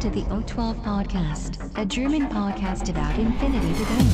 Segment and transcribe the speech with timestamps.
[0.00, 4.06] Welcome to the O12 Podcast, a German podcast about infinity debate.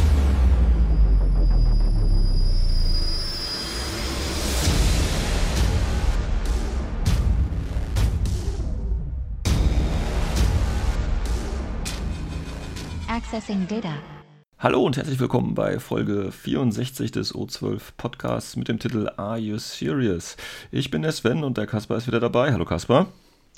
[13.09, 13.95] Accessing data.
[14.59, 19.59] Hallo und herzlich willkommen bei Folge 64 des O12 Podcasts mit dem Titel Are You
[19.59, 20.37] Serious?
[20.73, 22.53] Ich bin der Sven und der Kaspar ist wieder dabei.
[22.53, 23.07] Hallo Kaspar.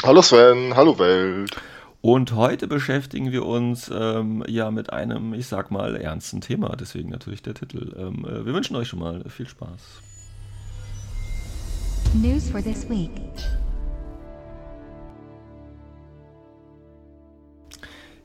[0.05, 1.57] Hallo Sven, hallo Welt.
[2.01, 7.09] Und heute beschäftigen wir uns ähm, ja mit einem, ich sag mal, ernsten Thema, deswegen
[7.11, 7.93] natürlich der Titel.
[7.99, 10.03] Ähm, äh, wir wünschen euch schon mal viel Spaß.
[12.15, 13.11] News for this week.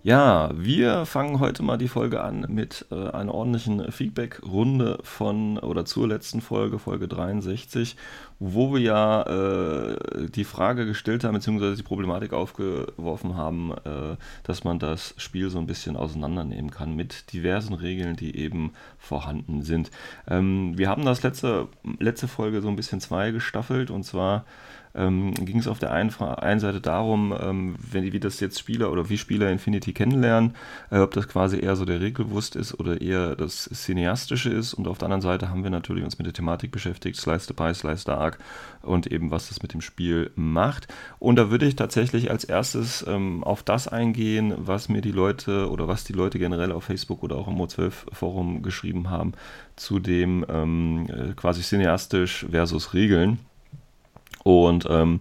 [0.06, 5.86] Ja, wir fangen heute mal die Folge an mit äh, einer ordentlichen Feedback-Runde von oder
[5.86, 7.96] zur letzten Folge, Folge 63,
[8.38, 14.66] wo wir ja äh, die Frage gestellt haben, beziehungsweise die Problematik aufgeworfen haben, äh, dass
[14.66, 19.90] man das Spiel so ein bisschen auseinandernehmen kann mit diversen Regeln, die eben vorhanden sind.
[20.28, 24.44] Ähm, wir haben das letzte, letzte Folge so ein bisschen zwei gestaffelt und zwar
[24.96, 28.92] ähm, ging es auf der einen, einen Seite darum, ähm, wenn, wie das jetzt Spieler
[28.92, 30.56] oder wie Spieler Infinity kennenlernen,
[30.92, 34.74] äh, ob das quasi eher so der Regelwusst ist oder eher das Cineastische ist.
[34.74, 37.54] Und auf der anderen Seite haben wir natürlich uns mit der Thematik beschäftigt, Slice the
[37.54, 38.38] Pie, Slice the Arc
[38.82, 40.88] und eben was das mit dem Spiel macht.
[41.20, 45.70] Und da würde ich tatsächlich als erstes ähm, auf das eingehen, was mir die Leute
[45.72, 49.34] oder was die Leute generell auf Facebook oder auch im O12-Forum geschrieben haben
[49.76, 53.40] zu dem ähm, äh, quasi cineastisch versus Regeln.
[54.44, 55.20] Und ähm,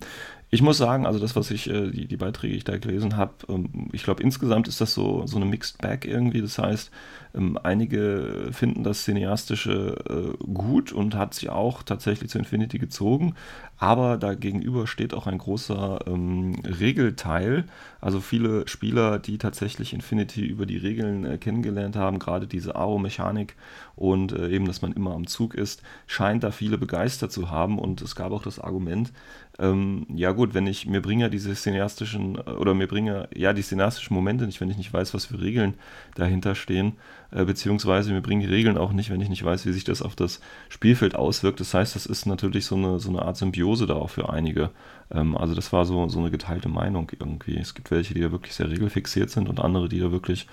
[0.55, 3.17] ich muss sagen, also das, was ich, äh, die, die Beiträge, die ich da gelesen
[3.17, 6.43] habe, ähm, ich glaube insgesamt ist das so, so eine Mixed Bag irgendwie.
[6.43, 6.91] Das heißt,
[7.35, 13.35] ähm, einige finden das Cineastische äh, gut und hat sich auch tatsächlich zu Infinity gezogen,
[13.79, 17.65] aber dagegenüber steht auch ein großer ähm, Regelteil.
[18.03, 23.57] Also viele Spieler, die tatsächlich Infinity über die Regeln äh, kennengelernt haben, gerade diese Aro-Mechanik
[23.97, 27.79] und äh, eben, dass man immer am Zug ist, scheint da viele begeistert zu haben.
[27.79, 29.13] Und es gab auch das Argument,
[29.59, 33.63] ähm, ja gut, wenn ich, mir bringe diese cineastischen, äh, oder mir bringe, ja, die
[33.63, 35.75] cineastischen Momente nicht, wenn ich nicht weiß, was für Regeln
[36.15, 36.95] dahinter stehen,
[37.33, 40.01] äh, beziehungsweise mir bringen die Regeln auch nicht, wenn ich nicht weiß, wie sich das
[40.01, 40.41] auf das
[40.71, 41.61] Spielfeld auswirkt.
[41.61, 44.71] Das heißt, das ist natürlich so eine, so eine Art Symbiose da auch für einige.
[45.11, 47.57] Ähm, also das war so, so eine geteilte Meinung irgendwie.
[47.57, 50.47] Es gibt welche, die da wirklich sehr regelfixiert sind und andere, die da wirklich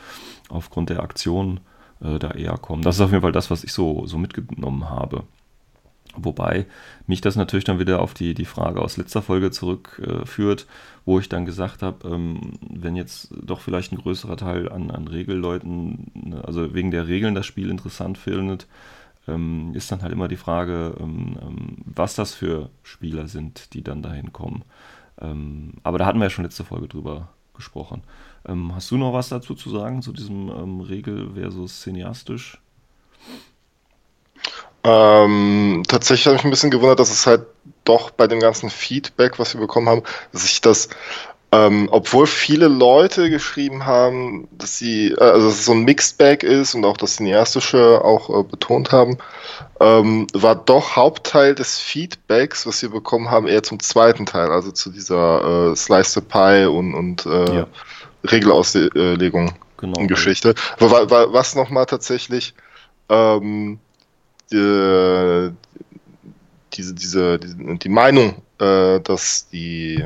[0.50, 1.62] aufgrund der Aktion
[2.02, 2.82] äh, da eher kommen.
[2.82, 5.24] Das ist auf jeden Fall das, was ich so, so mitgenommen habe.
[6.24, 6.66] Wobei
[7.08, 10.66] mich das natürlich dann wieder auf die, die Frage aus letzter Folge zurückführt, äh,
[11.06, 15.08] wo ich dann gesagt habe, ähm, wenn jetzt doch vielleicht ein größerer Teil an, an
[15.08, 18.68] Regelleuten, ne, also wegen der Regeln das Spiel interessant findet,
[19.28, 23.84] ähm, ist dann halt immer die Frage, ähm, ähm was das für Spieler sind, die
[23.84, 24.64] dann dahin kommen.
[25.20, 28.04] Ähm, aber da hatten wir ja schon letzte Folge drüber gesprochen.
[28.46, 32.60] Ähm, hast du noch was dazu zu sagen, zu diesem Regel versus cineastisch?
[34.90, 37.46] Ähm, tatsächlich habe ich ein bisschen gewundert, dass es halt
[37.86, 40.90] doch bei dem ganzen Feedback, was wir bekommen haben, dass sich das,
[41.52, 46.18] ähm, obwohl viele Leute geschrieben haben, dass sie, äh, also dass es so ein Mixed
[46.18, 49.18] Bag ist und auch das Cineastische auch äh, betont haben,
[49.80, 54.72] ähm, war doch Hauptteil des Feedbacks, was wir bekommen haben, eher zum zweiten Teil, also
[54.72, 57.68] zu dieser äh, Slice the Pie und, und äh, ja.
[58.24, 60.08] Regelauslegung genau.
[60.08, 60.56] Geschichte.
[60.80, 62.54] Aber was nochmal tatsächlich
[63.10, 63.80] ähm,
[64.52, 65.52] die,
[66.74, 70.06] diese, diese, die, die Meinung, äh, dass die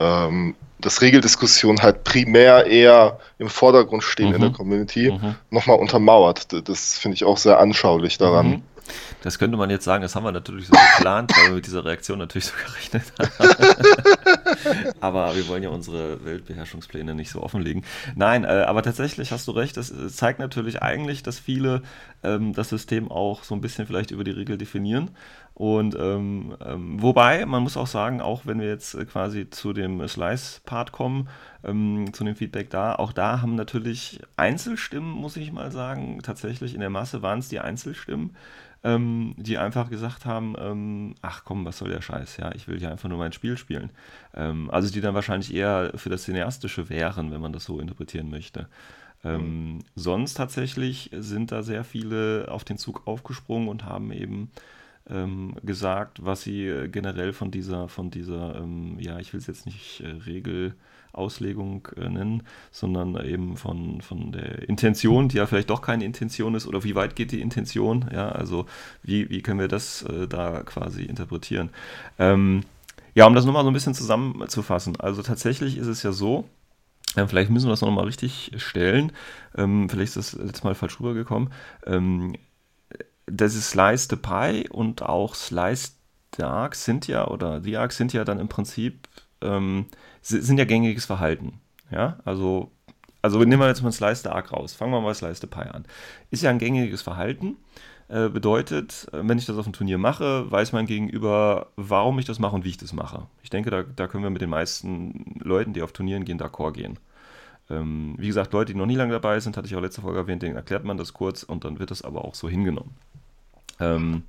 [0.00, 4.34] ähm, dass Regeldiskussionen halt primär eher im Vordergrund stehen mhm.
[4.34, 4.54] in der mhm.
[4.54, 5.36] Community, mhm.
[5.50, 6.68] nochmal untermauert.
[6.68, 8.48] Das finde ich auch sehr anschaulich daran.
[8.48, 8.62] Mhm.
[9.22, 11.84] Das könnte man jetzt sagen, das haben wir natürlich so geplant, weil wir mit dieser
[11.86, 14.33] Reaktion natürlich so gerechnet haben.
[15.00, 17.84] aber wir wollen ja unsere Weltbeherrschungspläne nicht so offenlegen.
[18.14, 21.82] Nein, äh, aber tatsächlich hast du recht, das zeigt natürlich eigentlich, dass viele
[22.22, 25.10] ähm, das System auch so ein bisschen vielleicht über die Regel definieren.
[25.54, 30.06] Und ähm, ähm, wobei, man muss auch sagen, auch wenn wir jetzt quasi zu dem
[30.06, 31.28] Slice-Part kommen,
[31.62, 36.74] ähm, zu dem Feedback da, auch da haben natürlich Einzelstimmen, muss ich mal sagen, tatsächlich
[36.74, 38.34] in der Masse waren es die Einzelstimmen,
[38.82, 42.80] ähm, die einfach gesagt haben, ähm, ach komm, was soll der Scheiß, ja, ich will
[42.80, 43.90] hier einfach nur mein Spiel spielen.
[44.34, 48.30] Ähm, also die dann wahrscheinlich eher für das Cineastische wären, wenn man das so interpretieren
[48.30, 48.68] möchte.
[49.24, 49.78] Ähm, mhm.
[49.94, 54.50] Sonst tatsächlich sind da sehr viele auf den Zug aufgesprungen und haben eben
[55.08, 59.46] ähm, gesagt, was sie äh, generell von dieser, von dieser, ähm, ja, ich will es
[59.46, 60.74] jetzt nicht äh, Regel
[61.12, 62.42] Auslegung äh, nennen,
[62.72, 66.94] sondern eben von, von der Intention, die ja vielleicht doch keine Intention ist, oder wie
[66.94, 68.06] weit geht die Intention?
[68.12, 68.66] Ja, also
[69.02, 71.70] wie, wie können wir das äh, da quasi interpretieren?
[72.18, 72.64] Ähm,
[73.14, 74.98] ja, um das nochmal so ein bisschen zusammenzufassen.
[75.00, 76.48] Also tatsächlich ist es ja so,
[77.16, 79.12] Ja, vielleicht müssen wir das nochmal richtig stellen.
[79.56, 81.52] Ähm, vielleicht ist das letztes Mal falsch rübergekommen.
[81.86, 82.34] Ähm,
[83.26, 85.92] das ist Slice the Pie und auch Slice
[86.36, 89.08] the Arc sind ja, oder The Arc sind ja dann im Prinzip,
[89.42, 89.86] ähm,
[90.22, 91.60] sind ja gängiges Verhalten.
[91.90, 92.72] Ja, also,
[93.22, 94.74] also nehmen wir jetzt mal Slice the Arc raus.
[94.74, 95.84] Fangen wir mal Slice the Pie an.
[96.30, 97.56] Ist ja ein gängiges Verhalten.
[98.08, 102.26] Äh, bedeutet, äh, wenn ich das auf dem Turnier mache, weiß mein Gegenüber, warum ich
[102.26, 103.26] das mache und wie ich das mache.
[103.42, 106.72] Ich denke, da, da können wir mit den meisten Leuten, die auf Turnieren gehen, d'accord
[106.72, 106.98] gehen.
[107.70, 110.18] Ähm, wie gesagt, Leute, die noch nie lange dabei sind, hatte ich auch letzte Folge
[110.18, 112.94] erwähnt, denen erklärt man das kurz und dann wird das aber auch so hingenommen.
[113.80, 114.24] Ähm,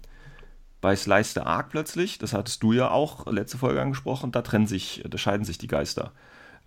[0.80, 4.68] bei Slice the Arc plötzlich, das hattest du ja auch letzte Folge angesprochen, da trennen
[4.68, 6.14] sich, da scheiden sich die Geister.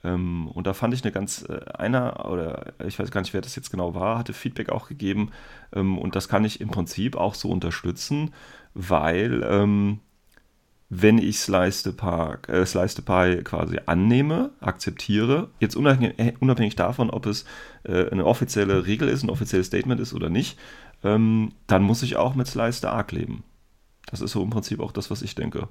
[0.05, 3.41] Ähm, und da fand ich eine ganz, äh, einer, oder ich weiß gar nicht, wer
[3.41, 5.31] das jetzt genau war, hatte Feedback auch gegeben.
[5.73, 8.33] Ähm, und das kann ich im Prinzip auch so unterstützen,
[8.75, 10.01] weil ähm,
[10.91, 17.45] wenn ich Slice äh, quasi annehme, akzeptiere, jetzt unabhängig, äh, unabhängig davon, ob es
[17.85, 20.59] äh, eine offizielle Regel ist, ein offizielles Statement ist oder nicht,
[21.05, 23.45] ähm, dann muss ich auch mit Slice Arc leben.
[24.07, 25.69] Das ist so im Prinzip auch das, was ich denke.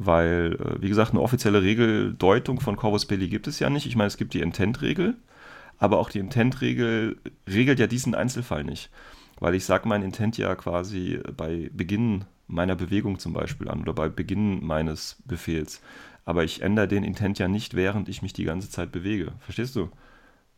[0.00, 3.84] Weil, äh, wie gesagt, eine offizielle Regeldeutung von Corvus Belli gibt es ja nicht.
[3.84, 5.16] Ich meine, es gibt die Intent-Regel,
[5.78, 7.16] aber auch die Intent-Regel
[7.48, 8.90] regelt ja diesen Einzelfall nicht.
[9.40, 13.92] Weil ich sage mein Intent ja quasi bei Beginn meiner Bewegung zum Beispiel an oder
[13.92, 15.82] bei Beginn meines Befehls.
[16.24, 19.32] Aber ich ändere den Intent ja nicht, während ich mich die ganze Zeit bewege.
[19.40, 19.90] Verstehst du?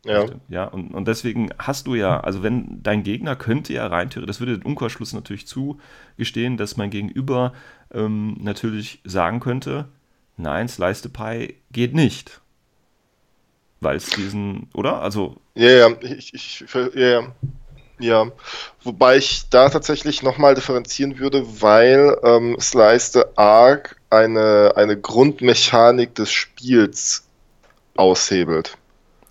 [0.03, 0.25] Ja.
[0.49, 4.27] Ja, und, und deswegen hast du ja, also wenn dein Gegner könnte ja rein theoretisch,
[4.27, 7.53] das würde den Umkehrschluss natürlich zugestehen, dass mein Gegenüber
[7.93, 9.87] ähm, natürlich sagen könnte,
[10.37, 12.41] nein, Slice the Pie geht nicht.
[13.79, 15.01] Weil es diesen, oder?
[15.01, 15.37] Also.
[15.55, 17.27] Ja, ja, ich, ich, ja, ja.
[17.99, 18.31] Ja,
[18.83, 26.15] wobei ich da tatsächlich nochmal differenzieren würde, weil ähm, Slice the Arc eine, eine Grundmechanik
[26.15, 27.27] des Spiels
[27.95, 28.75] aushebelt.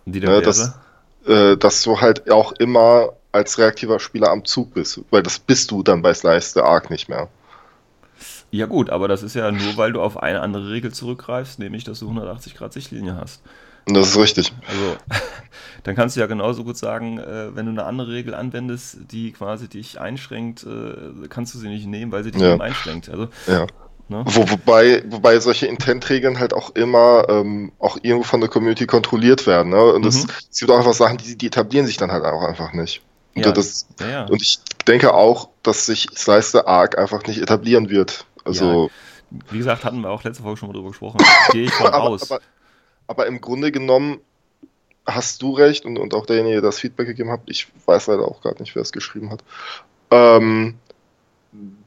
[0.06, 0.74] Die ne, dass,
[1.26, 5.70] äh, dass du halt auch immer als reaktiver Spieler am Zug bist, weil das bist
[5.70, 7.28] du dann bei Slice the Arc nicht mehr.
[8.50, 11.84] Ja gut, aber das ist ja nur, weil du auf eine andere Regel zurückgreifst, nämlich
[11.84, 13.42] dass du 180 Grad Sichtlinie hast.
[13.86, 14.52] Das ist richtig.
[14.68, 14.96] Also,
[15.84, 19.32] dann kannst du ja genauso gut sagen, äh, wenn du eine andere Regel anwendest, die
[19.32, 22.52] quasi dich einschränkt, äh, kannst du sie nicht nehmen, weil sie dich ja.
[22.52, 23.08] eben einschränkt.
[23.08, 23.66] Also, ja.
[24.10, 24.24] Ne?
[24.26, 29.46] Wo, wobei, wobei solche Intent-Regeln halt auch immer ähm, auch irgendwo von der Community kontrolliert
[29.46, 29.70] werden.
[29.70, 29.92] Ne?
[29.92, 30.26] Und es
[30.58, 33.02] gibt auch einfach Sachen, die, die etablieren sich dann halt auch einfach nicht.
[33.36, 33.52] Und, ja.
[33.52, 34.58] Das, ja, und ich
[34.88, 38.26] denke auch, dass sich Slice the Arc einfach nicht etablieren wird.
[38.44, 38.90] Also,
[39.50, 41.18] wie gesagt, hatten wir auch letzte Folge schon mal drüber gesprochen.
[41.52, 42.32] Gehe ich von aber, aus.
[42.32, 42.42] Aber,
[43.06, 44.18] aber im Grunde genommen
[45.06, 48.26] hast du recht und, und auch derjenige, der das Feedback gegeben hat, ich weiß leider
[48.26, 49.44] auch gerade nicht, wer es geschrieben hat,
[50.10, 50.74] ähm,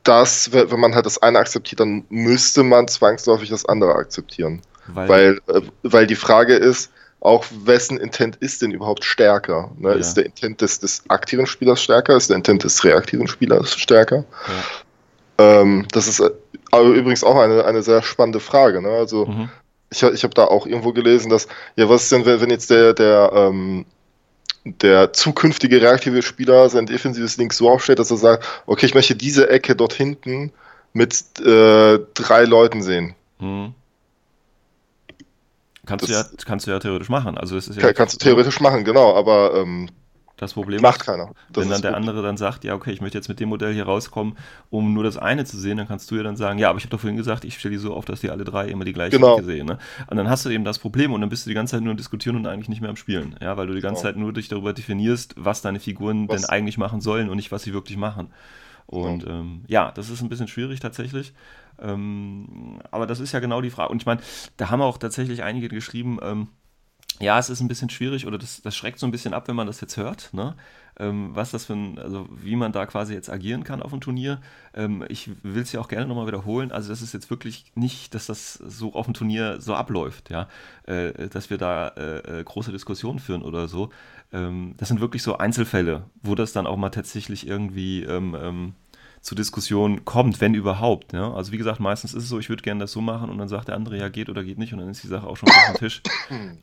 [0.03, 4.61] dass, wenn man halt das eine akzeptiert, dann müsste man zwangsläufig das andere akzeptieren.
[4.87, 9.71] Weil, weil, äh, weil die Frage ist, auch wessen Intent ist denn überhaupt stärker?
[9.77, 9.91] Ne?
[9.91, 9.95] Ja.
[9.95, 12.17] Ist der Intent des, des, aktiven Spielers stärker?
[12.17, 14.25] Ist der Intent des reaktiven Spielers stärker?
[15.39, 15.61] Ja.
[15.61, 16.29] Ähm, das ist äh,
[16.71, 18.81] aber übrigens auch eine, eine sehr spannende Frage.
[18.81, 18.89] Ne?
[18.89, 19.49] Also mhm
[19.93, 22.93] ich, ich habe da auch irgendwo gelesen, dass, ja, was ist denn, wenn jetzt der,
[22.93, 23.85] der, ähm,
[24.65, 29.15] der zukünftige reaktive Spieler sein defensives Link so aufstellt, dass er sagt, okay, ich möchte
[29.15, 30.51] diese Ecke dort hinten
[30.93, 33.15] mit äh, drei Leuten sehen.
[33.39, 33.73] Hm.
[35.85, 37.37] Kannst, du ja, kannst du ja theoretisch machen.
[37.37, 39.89] Also das ist ja kannst du theoretisch machen, genau, aber ähm,
[40.37, 41.31] das Problem macht ist, keiner.
[41.51, 43.73] Das wenn dann der andere dann sagt, ja, okay, ich möchte jetzt mit dem Modell
[43.73, 44.35] hier rauskommen,
[44.69, 46.85] um nur das eine zu sehen, dann kannst du ja dann sagen, ja, aber ich
[46.85, 48.93] habe doch vorhin gesagt, ich stelle die so auf, dass die alle drei immer die
[48.93, 49.39] gleiche genau.
[49.41, 49.67] sehen.
[49.67, 49.77] Ne?
[50.07, 51.93] Und dann hast du eben das Problem und dann bist du die ganze Zeit nur
[51.93, 53.35] Diskutieren und eigentlich nicht mehr am Spielen.
[53.41, 54.13] Ja, weil du die ganze genau.
[54.13, 56.41] Zeit nur dich darüber definierst, was deine Figuren was?
[56.41, 58.29] denn eigentlich machen sollen und nicht, was sie wirklich machen.
[58.87, 59.39] Und genau.
[59.39, 61.33] ähm, ja, das ist ein bisschen schwierig tatsächlich.
[61.81, 63.91] Ähm, aber das ist ja genau die Frage.
[63.91, 64.21] Und ich meine,
[64.57, 66.47] da haben auch tatsächlich einige geschrieben, ähm,
[67.23, 69.55] ja, es ist ein bisschen schwierig oder das, das schreckt so ein bisschen ab, wenn
[69.55, 70.55] man das jetzt hört, ne?
[70.99, 73.99] Ähm, was das für ein, also wie man da quasi jetzt agieren kann auf dem
[74.01, 74.39] Turnier.
[74.75, 76.71] Ähm, ich will es ja auch gerne nochmal wiederholen.
[76.71, 80.47] Also das ist jetzt wirklich nicht, dass das so auf dem Turnier so abläuft, ja,
[80.85, 83.89] äh, dass wir da äh, äh große Diskussionen führen oder so.
[84.31, 88.05] Ähm, das sind wirklich so Einzelfälle, wo das dann auch mal tatsächlich irgendwie
[89.23, 91.13] ähm, ähm, zu Diskussionen kommt, wenn überhaupt.
[91.13, 91.33] Ja?
[91.33, 93.47] Also wie gesagt, meistens ist es so, ich würde gerne das so machen und dann
[93.47, 95.49] sagt der andere, ja, geht oder geht nicht und dann ist die Sache auch schon
[95.49, 96.01] auf dem Tisch.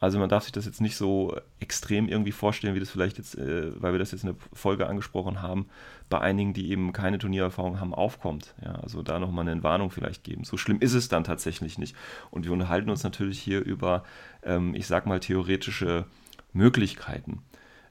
[0.01, 3.37] Also man darf sich das jetzt nicht so extrem irgendwie vorstellen, wie das vielleicht jetzt,
[3.37, 5.67] äh, weil wir das jetzt in der Folge angesprochen haben,
[6.09, 8.55] bei einigen, die eben keine Turniererfahrung haben, aufkommt.
[8.65, 8.73] Ja?
[8.77, 10.45] Also da nochmal eine Warnung vielleicht geben.
[10.45, 11.95] So schlimm ist es dann tatsächlich nicht.
[12.31, 14.05] Und wir unterhalten uns natürlich hier über,
[14.43, 16.07] ähm, ich sag mal, theoretische
[16.53, 17.43] Möglichkeiten.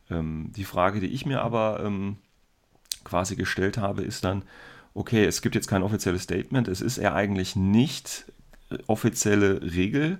[0.10, 2.18] Ähm, die Frage, die ich mir aber ähm,
[3.10, 4.44] quasi gestellt habe, ist dann,
[4.94, 8.25] okay, es gibt jetzt kein offizielles Statement, es ist ja eigentlich nicht
[8.72, 10.20] äh, offizielle Regel,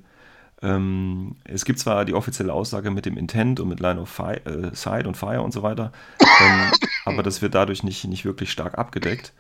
[0.62, 4.42] Ähm, es gibt zwar die offizielle Aussage mit dem Intent und mit Line of Fire,
[4.46, 5.94] äh, Sight und Fire und so weiter,
[6.40, 6.72] ähm,
[7.06, 9.34] aber das wird dadurch nicht, nicht wirklich stark abgedeckt.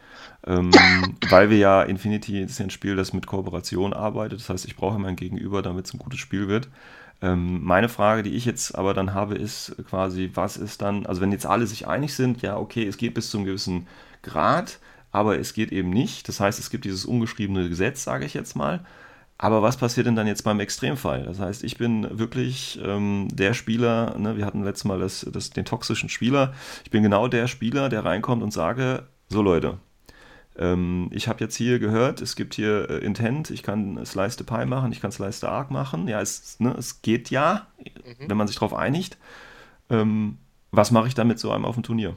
[0.48, 0.72] Ähm,
[1.30, 4.40] weil wir ja Infinity ist ja ein Spiel, das mit Kooperation arbeitet.
[4.40, 6.70] Das heißt, ich brauche immer ein Gegenüber, damit es ein gutes Spiel wird.
[7.22, 11.22] Ähm, meine Frage, die ich jetzt aber dann habe, ist quasi, was ist dann, also
[11.22, 13.88] wenn jetzt alle sich einig sind, ja, okay, es geht bis zu einem gewissen
[14.22, 14.80] Grad,
[15.12, 16.28] aber es geht eben nicht.
[16.28, 18.86] Das heißt, es gibt dieses ungeschriebene Gesetz, sage ich jetzt mal.
[19.38, 21.24] Aber was passiert denn dann jetzt beim Extremfall?
[21.24, 25.50] Das heißt, ich bin wirklich ähm, der Spieler, ne, wir hatten letztes Mal das, das,
[25.50, 29.78] den toxischen Spieler, ich bin genau der Spieler, der reinkommt und sage, so Leute,
[30.60, 34.44] ähm, ich habe jetzt hier gehört, es gibt hier äh, Intent, ich kann Slice the
[34.44, 38.28] Pie machen, ich kann Slice the Arc machen, ja, es, ne, es geht ja, mhm.
[38.28, 39.18] wenn man sich darauf einigt.
[39.90, 40.38] Ähm,
[40.72, 42.14] was mache ich damit so einem auf dem Turnier?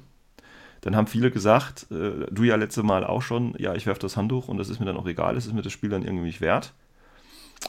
[0.81, 4.17] Dann haben viele gesagt, äh, du ja letzte Mal auch schon, ja, ich werfe das
[4.17, 6.27] Handtuch und das ist mir dann auch egal, es ist mir das Spiel dann irgendwie
[6.27, 6.73] nicht wert.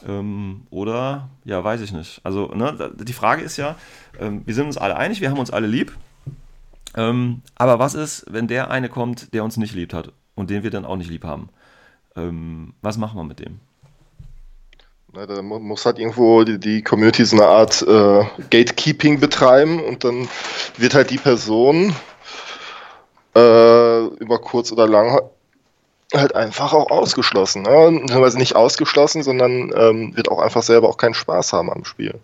[0.04, 2.20] Ähm, oder, ja, weiß ich nicht.
[2.24, 3.76] Also, ne, die Frage ist ja,
[4.18, 5.96] ähm, wir sind uns alle einig, wir haben uns alle lieb.
[6.96, 10.62] Ähm, aber was ist, wenn der eine kommt, der uns nicht liebt hat und den
[10.62, 11.48] wir dann auch nicht lieb haben?
[12.16, 13.60] Ähm, was machen wir mit dem?
[15.12, 20.02] Na, da muss halt irgendwo die, die Community so eine Art äh, Gatekeeping betreiben und
[20.02, 20.28] dann
[20.76, 21.94] wird halt die Person
[23.36, 25.20] äh, über kurz oder lang
[26.12, 27.62] halt einfach auch ausgeschlossen.
[27.62, 28.02] Ne?
[28.36, 32.18] Nicht ausgeschlossen, sondern ähm, wird auch einfach selber auch keinen Spaß haben am Spiel.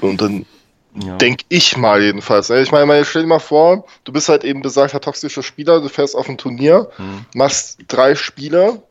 [0.00, 0.46] Und dann
[0.94, 1.16] ja.
[1.16, 2.48] denke ich mal jedenfalls.
[2.48, 2.60] Ne?
[2.60, 6.16] Ich meine, stell dir mal vor, du bist halt eben besagter toxischer Spieler, du fährst
[6.16, 7.24] auf ein Turnier, hm.
[7.34, 8.82] machst drei Spiele,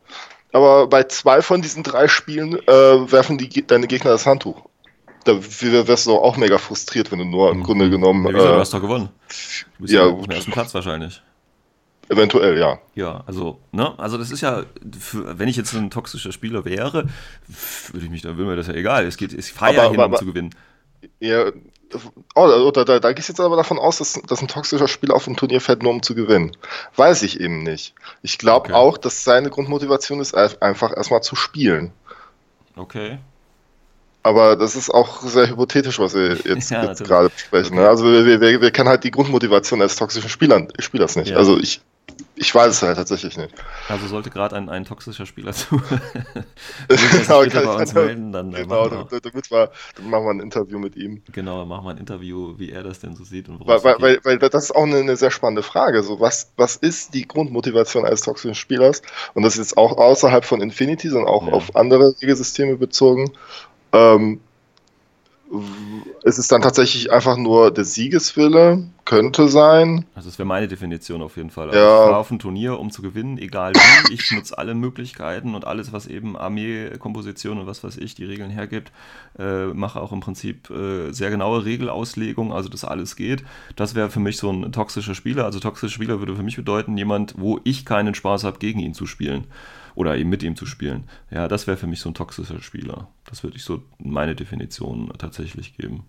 [0.52, 4.62] aber bei zwei von diesen drei Spielen äh, werfen die, deine Gegner das Handtuch.
[5.24, 7.62] Da wärst du auch mega frustriert, wenn du nur im hm.
[7.62, 8.26] Grunde genommen.
[8.26, 9.08] Ja, wieso, äh, du hast doch gewonnen.
[9.76, 11.22] Du bist ja, auf dem ersten Platz wahrscheinlich.
[12.08, 12.78] Eventuell, ja.
[12.94, 14.64] Ja, also, ne, also das ist ja,
[14.98, 17.06] für, wenn ich jetzt ein toxischer Spieler wäre,
[17.92, 19.06] würde ich mich, dann würde mir das ja egal.
[19.06, 20.50] Es geht, ich ja hin, aber, um zu gewinnen.
[21.20, 21.52] Ja,
[22.34, 25.14] oh, da, da, da gehst du jetzt aber davon aus, dass, dass ein toxischer Spieler
[25.14, 26.56] auf ein Turnier fährt, nur um zu gewinnen.
[26.96, 27.94] Weiß ich eben nicht.
[28.22, 28.74] Ich glaube okay.
[28.74, 31.92] auch, dass seine Grundmotivation ist, einfach erstmal zu spielen.
[32.76, 33.18] Okay.
[34.22, 37.72] Aber das ist auch sehr hypothetisch, was wir jetzt, ja, jetzt gerade besprechen.
[37.72, 37.82] Okay.
[37.82, 37.88] Ne?
[37.88, 41.30] Also wir, wir, wir kennen halt die Grundmotivation eines toxischen Spielern, Spielers nicht.
[41.30, 41.36] Ja.
[41.36, 41.80] Also ich,
[42.34, 43.54] ich weiß es halt tatsächlich nicht.
[43.88, 45.76] Also sollte gerade ein, ein toxischer Spieler zu
[46.88, 50.30] genau, kann bei uns melden, dann äh, genau, machen wir, damit wir, dann machen wir
[50.30, 51.22] ein Interview mit ihm.
[51.32, 54.00] Genau, dann machen wir ein Interview, wie er das denn so sieht und weil, weil,
[54.00, 56.02] weil, weil, das ist auch eine, eine, sehr spannende Frage.
[56.02, 59.02] So, was, was ist die Grundmotivation eines toxischen Spielers?
[59.34, 61.52] Und das ist jetzt auch außerhalb von Infinity, sondern auch ja.
[61.52, 63.32] auf andere Regelsysteme bezogen.
[63.92, 64.40] Ähm,
[66.22, 68.84] ist es dann tatsächlich einfach nur der Siegeswille?
[69.04, 70.06] Könnte sein.
[70.14, 71.68] Also das wäre meine Definition auf jeden Fall.
[71.68, 71.84] Also ja.
[71.84, 74.14] Ich fahre auf ein Turnier, um zu gewinnen, egal wie.
[74.14, 78.50] Ich nutze alle Möglichkeiten und alles, was eben Armeekomposition und was weiß ich, die Regeln
[78.50, 78.92] hergibt.
[79.38, 83.42] Äh, mache auch im Prinzip äh, sehr genaue Regelauslegung, also dass alles geht.
[83.74, 85.44] Das wäre für mich so ein toxischer Spieler.
[85.44, 88.94] Also toxischer Spieler würde für mich bedeuten, jemand, wo ich keinen Spaß habe, gegen ihn
[88.94, 89.46] zu spielen
[89.94, 91.04] oder eben mit ihm zu spielen.
[91.30, 93.08] Ja, das wäre für mich so ein toxischer Spieler.
[93.24, 96.04] Das würde ich so meine Definition tatsächlich geben.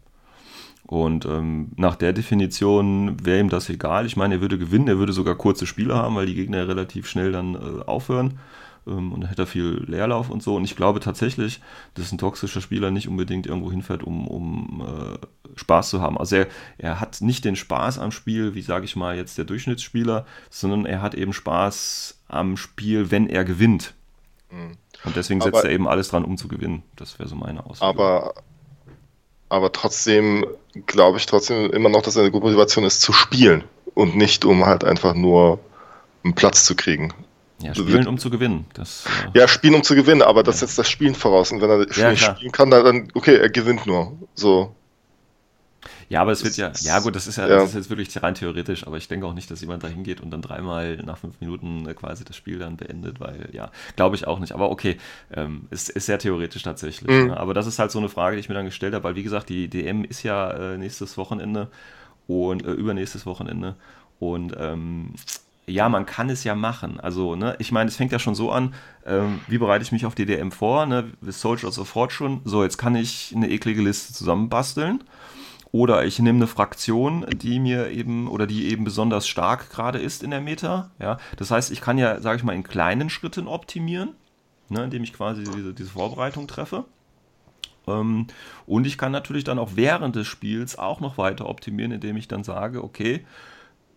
[0.85, 4.05] Und ähm, nach der Definition wäre ihm das egal.
[4.05, 7.07] Ich meine, er würde gewinnen, er würde sogar kurze Spiele haben, weil die Gegner relativ
[7.07, 8.39] schnell dann äh, aufhören.
[8.87, 10.55] Ähm, und dann hätte er viel Leerlauf und so.
[10.55, 11.61] Und ich glaube tatsächlich,
[11.93, 16.17] dass ein toxischer Spieler nicht unbedingt irgendwo hinfährt, um, um äh, Spaß zu haben.
[16.17, 16.47] Also er,
[16.77, 20.85] er hat nicht den Spaß am Spiel, wie sage ich mal jetzt der Durchschnittsspieler, sondern
[20.85, 23.93] er hat eben Spaß am Spiel, wenn er gewinnt.
[24.51, 24.77] Mhm.
[25.05, 26.83] Und deswegen setzt aber, er eben alles dran, um zu gewinnen.
[26.95, 27.89] Das wäre so meine Aussage.
[27.89, 28.33] Aber,
[29.49, 30.45] aber trotzdem
[30.85, 33.63] glaube ich trotzdem immer noch, dass eine gute Motivation ist, zu spielen
[33.93, 35.59] und nicht um halt einfach nur
[36.23, 37.13] einen Platz zu kriegen.
[37.63, 38.65] Ja, spielen, um zu gewinnen.
[38.73, 40.43] Das, äh ja, spielen, um zu gewinnen, aber ja.
[40.43, 41.51] das setzt das Spielen voraus.
[41.51, 44.13] Und wenn er ja, nicht spielen kann, dann, okay, er gewinnt nur.
[44.35, 44.75] So.
[46.09, 47.55] Ja, aber es wird ja, ja gut, das ist ja, ja.
[47.55, 50.21] Das ist jetzt wirklich rein theoretisch, aber ich denke auch nicht, dass jemand da hingeht
[50.21, 54.15] und dann dreimal nach fünf Minuten äh, quasi das Spiel dann beendet, weil ja, glaube
[54.15, 54.53] ich auch nicht.
[54.53, 54.97] Aber okay,
[55.31, 57.09] ähm, ist, ist sehr theoretisch tatsächlich.
[57.09, 57.27] Mhm.
[57.29, 57.37] Ne?
[57.37, 59.23] Aber das ist halt so eine Frage, die ich mir dann gestellt habe, weil wie
[59.23, 61.69] gesagt, die DM ist ja äh, nächstes Wochenende
[62.27, 63.75] und äh, übernächstes Wochenende
[64.19, 65.13] und ähm,
[65.65, 66.99] ja, man kann es ja machen.
[66.99, 68.73] Also, ne, ich meine, es fängt ja schon so an,
[69.05, 72.77] ähm, wie bereite ich mich auf die DM vor, ne, Soldiers of Fortune, so, jetzt
[72.77, 75.03] kann ich eine eklige Liste zusammenbasteln
[75.73, 80.21] oder ich nehme eine Fraktion, die mir eben oder die eben besonders stark gerade ist
[80.21, 80.91] in der Meta.
[80.99, 81.17] Ja?
[81.37, 84.09] Das heißt, ich kann ja, sage ich mal, in kleinen Schritten optimieren,
[84.69, 86.85] ne, indem ich quasi diese, diese Vorbereitung treffe.
[87.87, 88.27] Ähm,
[88.67, 92.27] und ich kann natürlich dann auch während des Spiels auch noch weiter optimieren, indem ich
[92.27, 93.25] dann sage, okay,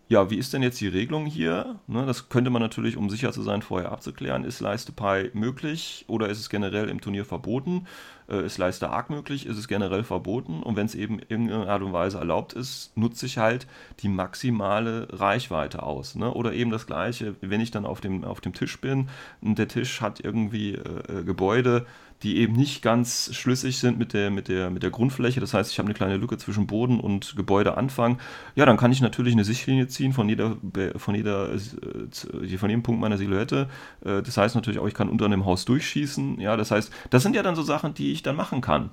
[0.09, 1.79] ja, wie ist denn jetzt die Regelung hier?
[1.87, 4.45] Ne, das könnte man natürlich, um sicher zu sein, vorher abzuklären.
[4.45, 7.87] Ist Leiste Pi möglich oder ist es generell im Turnier verboten?
[8.29, 9.45] Äh, ist Leiste Arc möglich?
[9.45, 10.63] Ist es generell verboten?
[10.63, 13.67] Und wenn es eben in irgendeiner Art und Weise erlaubt ist, nutze ich halt
[13.99, 16.15] die maximale Reichweite aus.
[16.15, 16.33] Ne?
[16.33, 19.09] Oder eben das Gleiche, wenn ich dann auf dem, auf dem Tisch bin
[19.41, 21.85] und der Tisch hat irgendwie äh, äh Gebäude,
[22.23, 25.39] die eben nicht ganz schlüssig sind mit der, mit der, mit der Grundfläche.
[25.39, 28.19] Das heißt, ich habe eine kleine Lücke zwischen Boden und Gebäudeanfang.
[28.55, 30.57] Ja, dann kann ich natürlich eine Sichtlinie ziehen von jeder,
[30.95, 33.69] von jeder, äh, von jedem Punkt meiner Silhouette.
[34.03, 36.39] Äh, das heißt natürlich auch, ich kann unter einem Haus durchschießen.
[36.39, 38.89] Ja, das heißt, das sind ja dann so Sachen, die ich dann machen kann.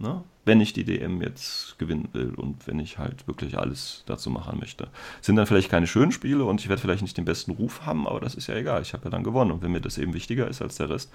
[0.00, 0.22] Ne?
[0.44, 4.60] Wenn ich die DM jetzt gewinnen will und wenn ich halt wirklich alles dazu machen
[4.60, 4.88] möchte.
[5.20, 8.06] Sind dann vielleicht keine schönen Spiele und ich werde vielleicht nicht den besten Ruf haben,
[8.06, 8.80] aber das ist ja egal.
[8.82, 9.50] Ich habe ja dann gewonnen.
[9.50, 11.12] Und wenn mir das eben wichtiger ist als der Rest,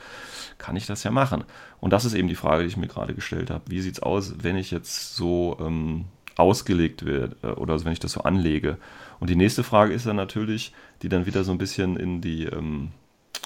[0.58, 1.46] kann ich das ja machen.
[1.80, 3.64] Und das ist eben die Frage, die ich mir gerade gestellt habe.
[3.68, 8.00] Wie sieht es aus, wenn ich jetzt so ähm, ausgelegt werde äh, oder wenn ich
[8.00, 8.78] das so anlege?
[9.22, 12.44] Und die nächste Frage ist dann natürlich, die dann wieder so ein bisschen in die
[12.44, 12.92] ähm,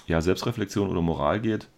[0.08, 1.68] ja, Selbstreflexion oder Moral geht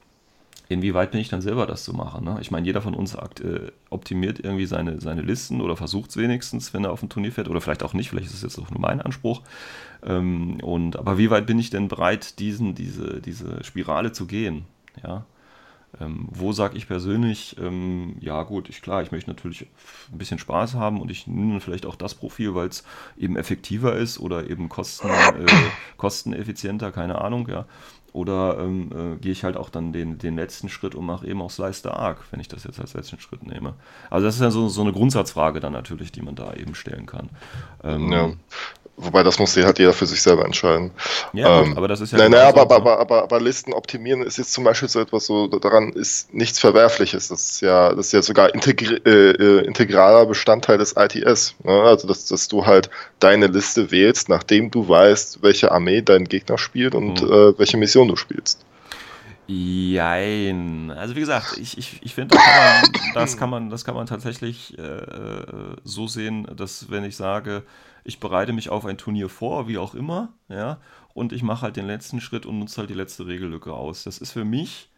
[0.71, 2.25] inwieweit bin ich dann selber das zu machen?
[2.25, 2.39] Ne?
[2.41, 6.73] Ich meine, jeder von uns äh, optimiert irgendwie seine, seine Listen oder versucht es wenigstens,
[6.73, 8.71] wenn er auf ein Turnier fährt, oder vielleicht auch nicht, vielleicht ist es jetzt auch
[8.71, 9.43] nur mein Anspruch.
[10.05, 14.65] Ähm, und, aber wie weit bin ich denn bereit, diesen, diese, diese Spirale zu gehen?
[15.03, 15.27] Ja.
[16.01, 19.67] Ähm, wo sage ich persönlich, ähm, ja gut, ich klar, ich möchte natürlich
[20.13, 22.85] ein bisschen Spaß haben und ich nehme vielleicht auch das Profil, weil es
[23.19, 25.47] eben effektiver ist oder eben kosten, äh,
[25.97, 27.67] kosteneffizienter, keine Ahnung, ja.
[28.13, 31.41] Oder ähm, äh, gehe ich halt auch dann den, den letzten Schritt und mache eben
[31.43, 33.75] auch Slice the Arc, wenn ich das jetzt als letzten Schritt nehme.
[34.11, 37.07] Also das ist ja so, so eine Grundsatzfrage dann natürlich, die man da eben stellen
[37.07, 37.29] kann.
[37.85, 38.31] Ähm, ja.
[39.03, 40.91] Wobei das muss halt jeder für sich selber entscheiden.
[41.33, 42.19] Ja, ähm, aber das ist ja.
[42.19, 45.25] Nein, nein, aber, aber, aber, aber, aber Listen optimieren ist jetzt zum Beispiel so etwas
[45.25, 47.29] so, daran ist nichts Verwerfliches.
[47.29, 51.55] Das ist ja, das ist ja sogar integri äh, äh integraler Bestandteil des ITS.
[51.65, 51.73] Ne?
[51.73, 56.59] Also, dass, dass du halt deine Liste wählst, nachdem du weißt, welche Armee dein Gegner
[56.59, 57.33] spielt und mhm.
[57.33, 58.65] äh, welche Mission du spielst.
[59.47, 60.93] Jein.
[60.93, 62.37] Also wie gesagt, ich, ich, ich finde,
[63.15, 67.65] das, kann man, das kann man tatsächlich äh, so sehen, dass wenn ich sage,
[68.05, 70.79] ich bereite mich auf ein Turnier vor, wie auch immer, ja,
[71.15, 74.05] und ich mache halt den letzten Schritt und nutze halt die letzte Regellücke aus.
[74.05, 74.89] Das ist für mich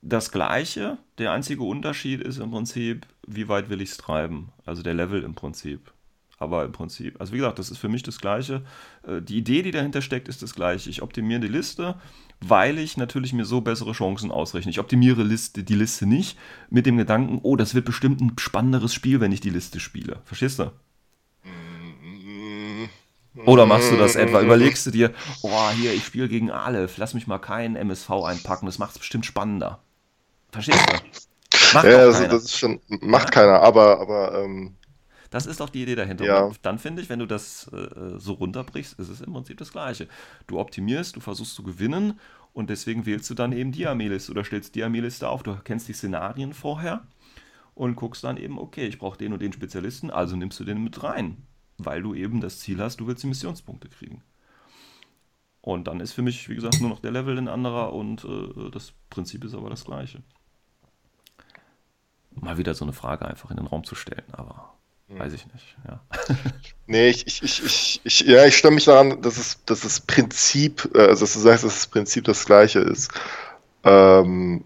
[0.00, 0.98] das Gleiche.
[1.18, 4.50] Der einzige Unterschied ist im Prinzip, wie weit will ich es treiben.
[4.64, 5.92] Also der Level im Prinzip.
[6.44, 8.62] Aber im Prinzip, also wie gesagt, das ist für mich das Gleiche.
[9.06, 10.90] Äh, die Idee, die dahinter steckt, ist das Gleiche.
[10.90, 11.96] Ich optimiere die Liste,
[12.40, 14.70] weil ich natürlich mir so bessere Chancen ausrechne.
[14.70, 16.38] Ich optimiere Liste, die Liste nicht
[16.70, 20.20] mit dem Gedanken, oh, das wird bestimmt ein spannenderes Spiel, wenn ich die Liste spiele.
[20.24, 20.70] Verstehst du?
[23.46, 24.40] Oder machst du das etwa?
[24.40, 28.66] Überlegst du dir, oh, hier, ich spiele gegen Aleph, lass mich mal keinen MSV einpacken,
[28.66, 29.80] das macht es bestimmt spannender.
[30.52, 31.74] Verstehst du?
[31.74, 33.30] Macht ja, also, das ist schon, macht ja?
[33.30, 34.76] keiner, aber, aber ähm,
[35.34, 36.24] das ist doch die Idee dahinter.
[36.24, 36.50] Ja.
[36.62, 40.08] dann finde ich, wenn du das äh, so runterbrichst, ist es im Prinzip das Gleiche.
[40.46, 42.18] Du optimierst, du versuchst zu gewinnen
[42.52, 45.42] und deswegen wählst du dann eben die Armeeliste oder stellst die Armeeliste auf.
[45.42, 47.02] Du kennst die Szenarien vorher
[47.74, 50.82] und guckst dann eben, okay, ich brauche den und den Spezialisten, also nimmst du den
[50.82, 51.38] mit rein
[51.78, 54.22] weil du eben das Ziel hast, du willst die Missionspunkte kriegen.
[55.60, 58.70] Und dann ist für mich, wie gesagt, nur noch der Level ein anderer und äh,
[58.70, 60.22] das Prinzip ist aber das gleiche.
[62.32, 64.73] Mal wieder so eine Frage einfach in den Raum zu stellen, aber.
[65.18, 65.76] Weiß ich nicht.
[65.86, 66.00] Ja.
[66.86, 70.00] nee, ich, ich, ich, ich, ich, ja, ich stelle mich daran, dass, es, dass das
[70.00, 73.10] Prinzip, äh, also dass du sagst, dass das Prinzip das gleiche ist.
[73.84, 74.64] Ähm,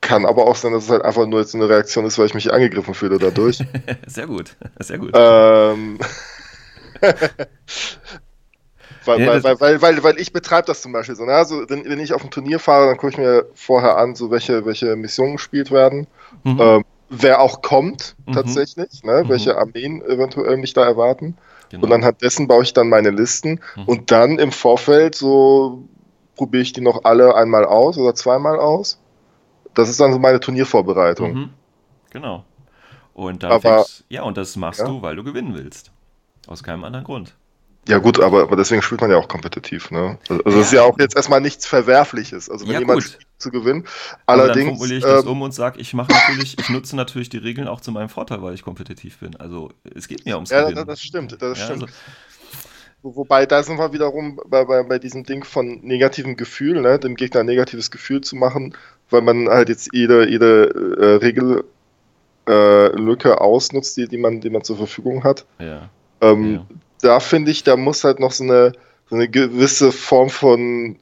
[0.00, 2.34] kann aber auch sein, dass es halt einfach nur jetzt eine Reaktion ist, weil ich
[2.34, 3.58] mich angegriffen fühle dadurch.
[4.06, 5.10] sehr gut, sehr gut.
[5.14, 5.98] Ähm,
[9.04, 11.24] weil, ja, weil, weil, weil, weil, ich betreibe das zum Beispiel so.
[11.24, 11.32] Ne?
[11.32, 14.30] Also, wenn, wenn ich auf ein Turnier fahre, dann gucke ich mir vorher an, so
[14.30, 16.06] welche, welche Missionen gespielt werden.
[16.44, 16.58] Mhm.
[16.60, 18.32] Ähm, wer auch kommt, mhm.
[18.32, 19.24] tatsächlich, ne?
[19.24, 19.28] Mhm.
[19.28, 21.36] welche Armeen eventuell mich da erwarten.
[21.68, 21.84] Genau.
[21.84, 23.60] Und anhand dessen baue ich dann meine Listen.
[23.76, 23.84] Mhm.
[23.84, 25.84] Und dann im Vorfeld so
[26.36, 28.98] probiere ich die noch alle einmal aus oder zweimal aus.
[29.74, 31.34] Das ist dann so meine Turniervorbereitung.
[31.34, 31.50] Mhm.
[32.10, 32.44] Genau.
[33.12, 34.86] Und dann aber, ja, und das machst ja.
[34.86, 35.92] du, weil du gewinnen willst.
[36.46, 37.34] Aus keinem anderen Grund.
[37.90, 39.90] Ja gut, aber, aber deswegen spielt man ja auch kompetitiv.
[39.90, 40.16] Ne?
[40.28, 40.60] Also es ja.
[40.60, 42.48] ist ja auch jetzt erstmal nichts Verwerfliches.
[42.48, 43.84] Also wenn ja, jemand spielt, zu gewinnen.
[44.26, 44.66] Allerdings.
[44.66, 47.38] dann formuliere ich das ähm, um und sage, ich mache natürlich, ich nutze natürlich die
[47.38, 49.34] Regeln auch zu meinem Vorteil, weil ich kompetitiv bin.
[49.36, 50.78] Also es geht mir ums ja, Gewinnen.
[50.78, 51.82] Ja, das stimmt, das ja, stimmt.
[51.82, 51.94] Also,
[53.02, 56.98] Wobei, da sind wir wiederum bei, bei, bei diesem Ding von negativem Gefühl, ne?
[56.98, 58.76] dem Gegner ein negatives Gefühl zu machen,
[59.08, 60.66] weil man halt jetzt jede, jede
[60.98, 61.14] äh,
[62.46, 65.46] Regellücke äh, ausnutzt, die, die, man, die man zur Verfügung hat.
[65.58, 65.88] Ja.
[66.20, 66.66] Ähm, ja.
[67.02, 68.72] Da finde ich, da muss halt noch so eine,
[69.08, 70.98] so eine gewisse Form von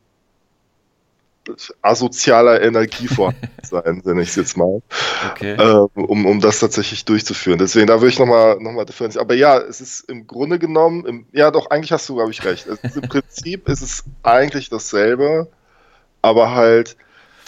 [1.83, 4.83] asozialer Energie vorhanden sein, nenne ich es jetzt mal,
[5.31, 5.55] Okay.
[5.55, 7.59] äh, um, um das tatsächlich durchzuführen.
[7.59, 9.25] Deswegen, da würde ich nochmal noch mal differenzieren.
[9.25, 12.45] Aber ja, es ist im Grunde genommen, im, ja doch, eigentlich hast du, glaube ich,
[12.45, 12.67] recht.
[12.67, 15.49] Es ist, Im Prinzip ist es eigentlich dasselbe,
[16.23, 16.97] aber halt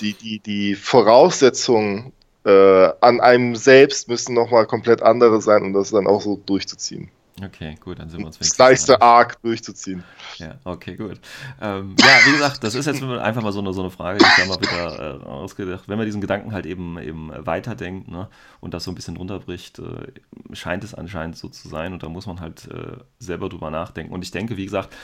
[0.00, 2.12] die, die, die Voraussetzungen
[2.44, 7.10] äh, an einem selbst müssen nochmal komplett andere sein, um das dann auch so durchzuziehen.
[7.42, 9.02] Okay, gut, dann sind wir uns Das wenigstens gleiche einig.
[9.02, 10.04] Arc durchzuziehen.
[10.38, 11.20] Ja, okay, gut.
[11.60, 14.24] Ähm, ja, wie gesagt, das ist jetzt einfach mal so eine, so eine Frage, die
[14.24, 15.88] ich da mal wieder äh, ausgedacht.
[15.88, 18.28] Wenn man diesen Gedanken halt eben, eben weiterdenkt ne,
[18.60, 22.08] und das so ein bisschen runterbricht, äh, scheint es anscheinend so zu sein und da
[22.08, 24.12] muss man halt äh, selber drüber nachdenken.
[24.12, 24.94] Und ich denke, wie gesagt,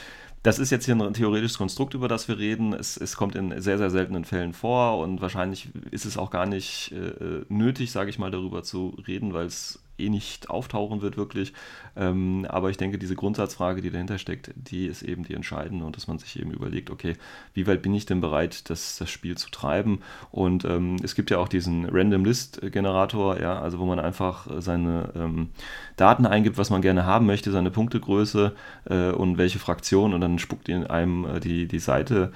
[0.42, 2.72] das ist jetzt hier ein theoretisches Konstrukt, über das wir reden.
[2.72, 6.46] Es, es kommt in sehr, sehr seltenen Fällen vor und wahrscheinlich ist es auch gar
[6.46, 11.16] nicht äh, nötig, sage ich mal, darüber zu reden, weil es eh nicht auftauchen wird
[11.16, 11.52] wirklich.
[11.96, 15.96] Ähm, aber ich denke, diese Grundsatzfrage, die dahinter steckt, die ist eben die entscheidende und
[15.96, 17.14] dass man sich eben überlegt, okay,
[17.54, 20.00] wie weit bin ich denn bereit, das, das Spiel zu treiben?
[20.30, 24.46] Und ähm, es gibt ja auch diesen Random List Generator, ja, also wo man einfach
[24.58, 25.50] seine ähm,
[25.96, 28.54] Daten eingibt, was man gerne haben möchte, seine Punktegröße
[28.84, 32.32] äh, und welche Fraktion und dann spuckt in einem äh, die, die Seite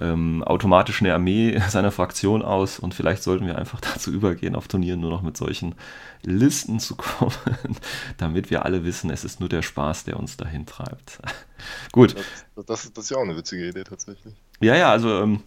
[0.00, 4.68] ähm, automatisch eine Armee seiner Fraktion aus und vielleicht sollten wir einfach dazu übergehen, auf
[4.68, 5.74] Turnieren nur noch mit solchen
[6.22, 7.34] Listen zu kommen,
[8.18, 11.18] damit wir alle wissen, es ist nur der Spaß, der uns dahin treibt.
[11.92, 12.14] Gut.
[12.54, 14.34] Das, das, das ist ja auch eine witzige Idee tatsächlich.
[14.60, 15.42] Ja, ja, also ähm,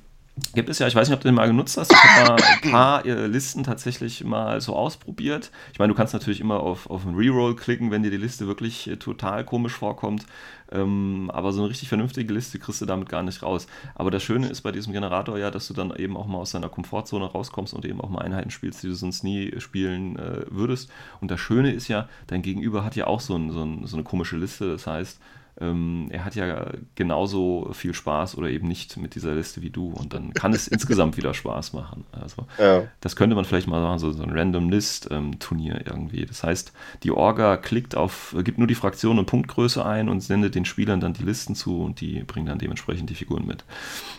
[0.53, 1.91] gibt es ja, ich weiß nicht, ob du den mal genutzt hast.
[1.91, 5.51] Ich habe mal ein paar äh, Listen tatsächlich mal so ausprobiert.
[5.71, 8.47] Ich meine, du kannst natürlich immer auf, auf einen Reroll klicken, wenn dir die Liste
[8.47, 10.25] wirklich äh, total komisch vorkommt.
[10.71, 13.67] Ähm, aber so eine richtig vernünftige Liste kriegst du damit gar nicht raus.
[13.93, 16.51] Aber das Schöne ist bei diesem Generator ja, dass du dann eben auch mal aus
[16.51, 20.45] deiner Komfortzone rauskommst und eben auch mal Einheiten spielst, die du sonst nie spielen äh,
[20.49, 20.89] würdest.
[21.21, 23.95] Und das Schöne ist ja, dein Gegenüber hat ja auch so, ein, so, ein, so
[23.95, 24.71] eine komische Liste.
[24.71, 25.19] Das heißt,
[25.61, 29.87] ähm, er hat ja genauso viel Spaß oder eben nicht mit dieser Liste wie du
[29.89, 32.05] und dann kann es insgesamt wieder Spaß machen.
[32.11, 32.83] Also Ja.
[33.01, 36.25] das könnte man vielleicht mal machen, so, so ein Random List ähm, Turnier irgendwie.
[36.25, 40.55] Das heißt, die Orga klickt auf, gibt nur die Fraktion und Punktgröße ein und sendet
[40.55, 43.63] den Spielern dann die Listen zu und die bringen dann dementsprechend die Figuren mit.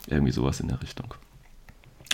[0.07, 1.13] Irgendwie sowas in der Richtung.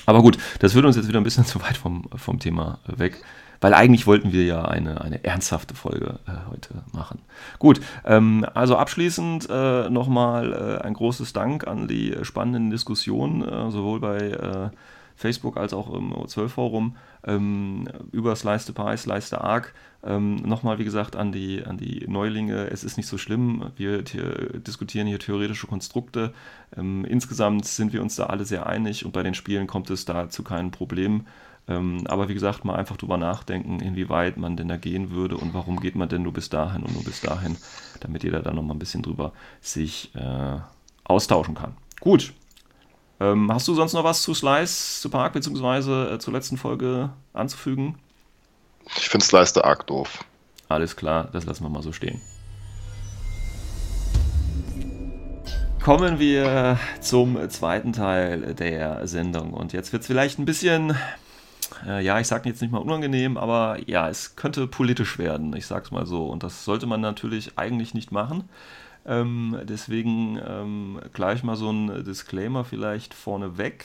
[0.05, 3.23] Aber gut, das würde uns jetzt wieder ein bisschen zu weit vom, vom Thema weg.
[3.62, 7.20] Weil eigentlich wollten wir ja eine, eine ernsthafte Folge äh, heute machen.
[7.61, 13.70] Gut, ähm, also abschließend äh, nochmal äh, ein großes Dank an die spannenden Diskussionen, äh,
[13.70, 14.70] sowohl bei äh,
[15.14, 19.75] Facebook als auch im O12-Forum ähm, über Slice the Pie, Slice the Arc.
[20.03, 24.03] Ähm, Nochmal, wie gesagt, an die, an die Neulinge, es ist nicht so schlimm, wir
[24.03, 26.35] diskutieren hier theoretische Konstrukte.
[26.77, 30.05] Ähm, insgesamt sind wir uns da alle sehr einig und bei den Spielen kommt es
[30.05, 31.29] da zu keinen Problemen.
[31.68, 35.55] Ähm, aber wie gesagt, mal einfach drüber nachdenken, inwieweit man denn da gehen würde und
[35.55, 37.57] warum geht man denn nur bis dahin und nur bis dahin,
[38.01, 40.59] damit jeder da nochmal ein bisschen drüber sich äh,
[41.05, 41.75] austauschen kann.
[42.01, 42.33] Gut.
[43.20, 47.11] Ähm, hast du sonst noch was zu Slice, zu Park, beziehungsweise äh, zur letzten Folge
[47.33, 47.96] anzufügen?
[48.96, 50.25] Ich finde Slice the Arc doof.
[50.68, 52.20] Alles klar, das lassen wir mal so stehen.
[55.83, 59.53] Kommen wir zum zweiten Teil der Sendung.
[59.53, 60.96] Und jetzt wird es vielleicht ein bisschen,
[61.87, 65.66] äh, ja, ich sage jetzt nicht mal unangenehm, aber ja, es könnte politisch werden, ich
[65.66, 66.27] sag's mal so.
[66.27, 68.49] Und das sollte man natürlich eigentlich nicht machen.
[69.05, 73.85] Ähm, deswegen ähm, gleich mal so ein Disclaimer vielleicht vorneweg.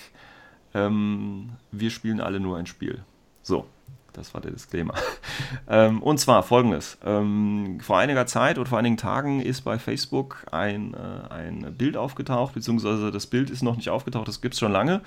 [0.74, 3.04] Ähm, wir spielen alle nur ein Spiel.
[3.42, 3.66] So,
[4.18, 4.94] das war der Disclaimer.
[5.70, 6.98] ähm, und zwar folgendes.
[7.06, 11.96] Ähm, vor einiger Zeit oder vor einigen Tagen ist bei Facebook ein, äh, ein Bild
[11.96, 15.02] aufgetaucht, beziehungsweise das Bild ist noch nicht aufgetaucht, das gibt es schon lange.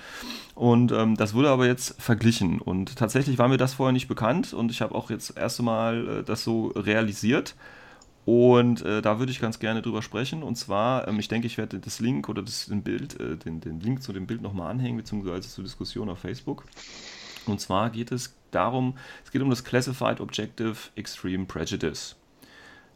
[0.55, 2.61] Und ähm, das wurde aber jetzt verglichen.
[2.61, 5.63] Und tatsächlich war mir das vorher nicht bekannt und ich habe auch jetzt das erste
[5.63, 7.55] Mal äh, das so realisiert.
[8.27, 10.43] Und äh, da würde ich ganz gerne drüber sprechen.
[10.43, 13.61] Und zwar, ähm, ich denke, ich werde das Link oder das, den, Bild, äh, den,
[13.61, 16.65] den Link zu dem Bild nochmal anhängen, beziehungsweise zur Diskussion auf Facebook.
[17.47, 22.17] Und zwar geht es darum, es geht um das Classified Objective Extreme Prejudice.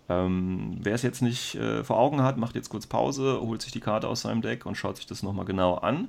[0.09, 3.73] Ähm, wer es jetzt nicht äh, vor Augen hat, macht jetzt kurz Pause, holt sich
[3.73, 6.09] die Karte aus seinem Deck und schaut sich das nochmal genau an.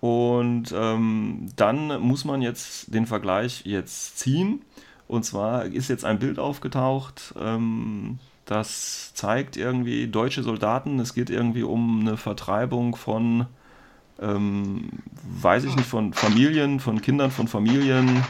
[0.00, 4.62] Und ähm, dann muss man jetzt den Vergleich jetzt ziehen.
[5.06, 10.98] Und zwar ist jetzt ein Bild aufgetaucht, ähm, das zeigt irgendwie deutsche Soldaten.
[10.98, 13.46] Es geht irgendwie um eine Vertreibung von,
[14.20, 14.90] ähm,
[15.40, 18.24] weiß ich nicht, von Familien, von Kindern von Familien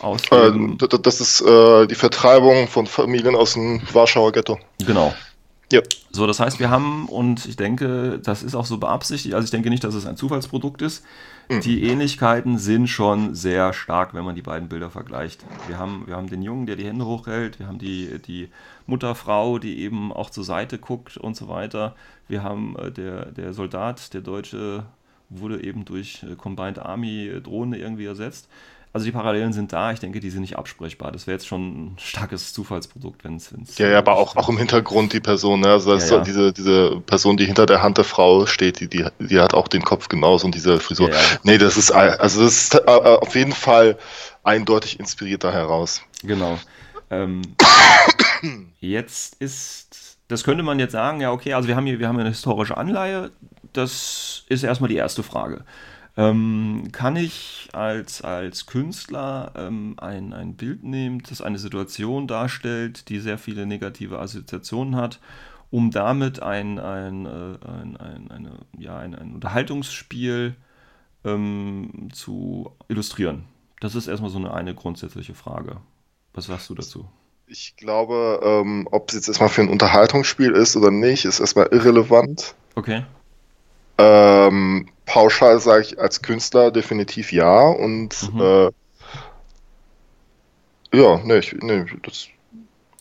[0.00, 4.58] aus Äh, dem, das ist äh, die Vertreibung von Familien aus dem Warschauer Ghetto.
[4.86, 5.14] Genau.
[5.72, 5.80] Ja.
[6.10, 9.52] So, das heißt, wir haben, und ich denke, das ist auch so beabsichtigt, also ich
[9.52, 11.04] denke nicht, dass es ein Zufallsprodukt ist.
[11.64, 15.44] Die Ähnlichkeiten sind schon sehr stark, wenn man die beiden Bilder vergleicht.
[15.66, 18.50] Wir haben, wir haben den Jungen, der die Hände hochhält, wir haben die, die
[18.86, 21.96] Mutterfrau, die eben auch zur Seite guckt und so weiter.
[22.28, 24.84] Wir haben äh, der, der Soldat, der deutsche
[25.30, 28.48] wurde eben durch äh, Combined Army Drohne irgendwie ersetzt.
[28.92, 31.12] Also die Parallelen sind da, ich denke, die sind nicht absprechbar.
[31.12, 33.78] Das wäre jetzt schon ein starkes Zufallsprodukt, wenn es.
[33.78, 35.68] Ja, ja, aber auch, auch im Hintergrund die Person, ne?
[35.68, 36.24] Also das ja, ja.
[36.24, 39.68] diese, diese Person, die hinter der Hand der Frau steht, die, die, die hat auch
[39.68, 41.08] den Kopf genauso und diese Frisur.
[41.08, 41.22] Ja, ja.
[41.44, 43.96] Nee, das ist also das ist äh, auf jeden Fall
[44.42, 46.02] eindeutig inspiriert da heraus.
[46.24, 46.58] Genau.
[47.10, 47.42] Ähm,
[48.80, 52.18] jetzt ist, das könnte man jetzt sagen, ja, okay, also wir haben hier, wir haben
[52.18, 53.30] eine historische Anleihe.
[53.72, 55.64] Das ist erstmal die erste Frage.
[56.16, 63.08] Ähm, kann ich als, als Künstler ähm, ein, ein Bild nehmen, das eine Situation darstellt,
[63.08, 65.20] die sehr viele negative Assoziationen hat,
[65.70, 67.28] um damit ein, ein, äh,
[67.66, 70.56] ein, ein, eine, ja, ein, ein Unterhaltungsspiel
[71.24, 73.44] ähm, zu illustrieren?
[73.80, 75.76] Das ist erstmal so eine, eine grundsätzliche Frage.
[76.34, 77.08] Was sagst du dazu?
[77.46, 81.68] Ich glaube, ähm, ob es jetzt erstmal für ein Unterhaltungsspiel ist oder nicht, ist erstmal
[81.68, 82.54] irrelevant.
[82.74, 83.04] Okay.
[84.00, 88.40] Ähm, pauschal sage ich als Künstler definitiv ja und mhm.
[88.40, 88.70] äh,
[90.92, 92.28] ja, ne, ich, ne, das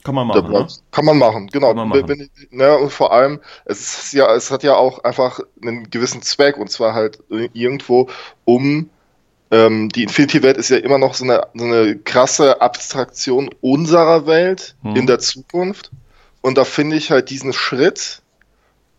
[0.04, 0.52] kann man machen.
[0.52, 0.68] Ne?
[0.92, 1.74] Kann man machen, genau.
[1.74, 2.30] Man machen.
[2.52, 6.58] Ne, und vor allem, es ist ja, es hat ja auch einfach einen gewissen Zweck
[6.58, 8.10] und zwar halt irgendwo,
[8.46, 8.90] um
[9.52, 14.76] ähm, die Infinity-Welt ist ja immer noch so eine, so eine krasse Abstraktion unserer Welt
[14.84, 14.96] mhm.
[14.96, 15.92] in der Zukunft.
[16.42, 18.22] Und da finde ich halt diesen Schritt,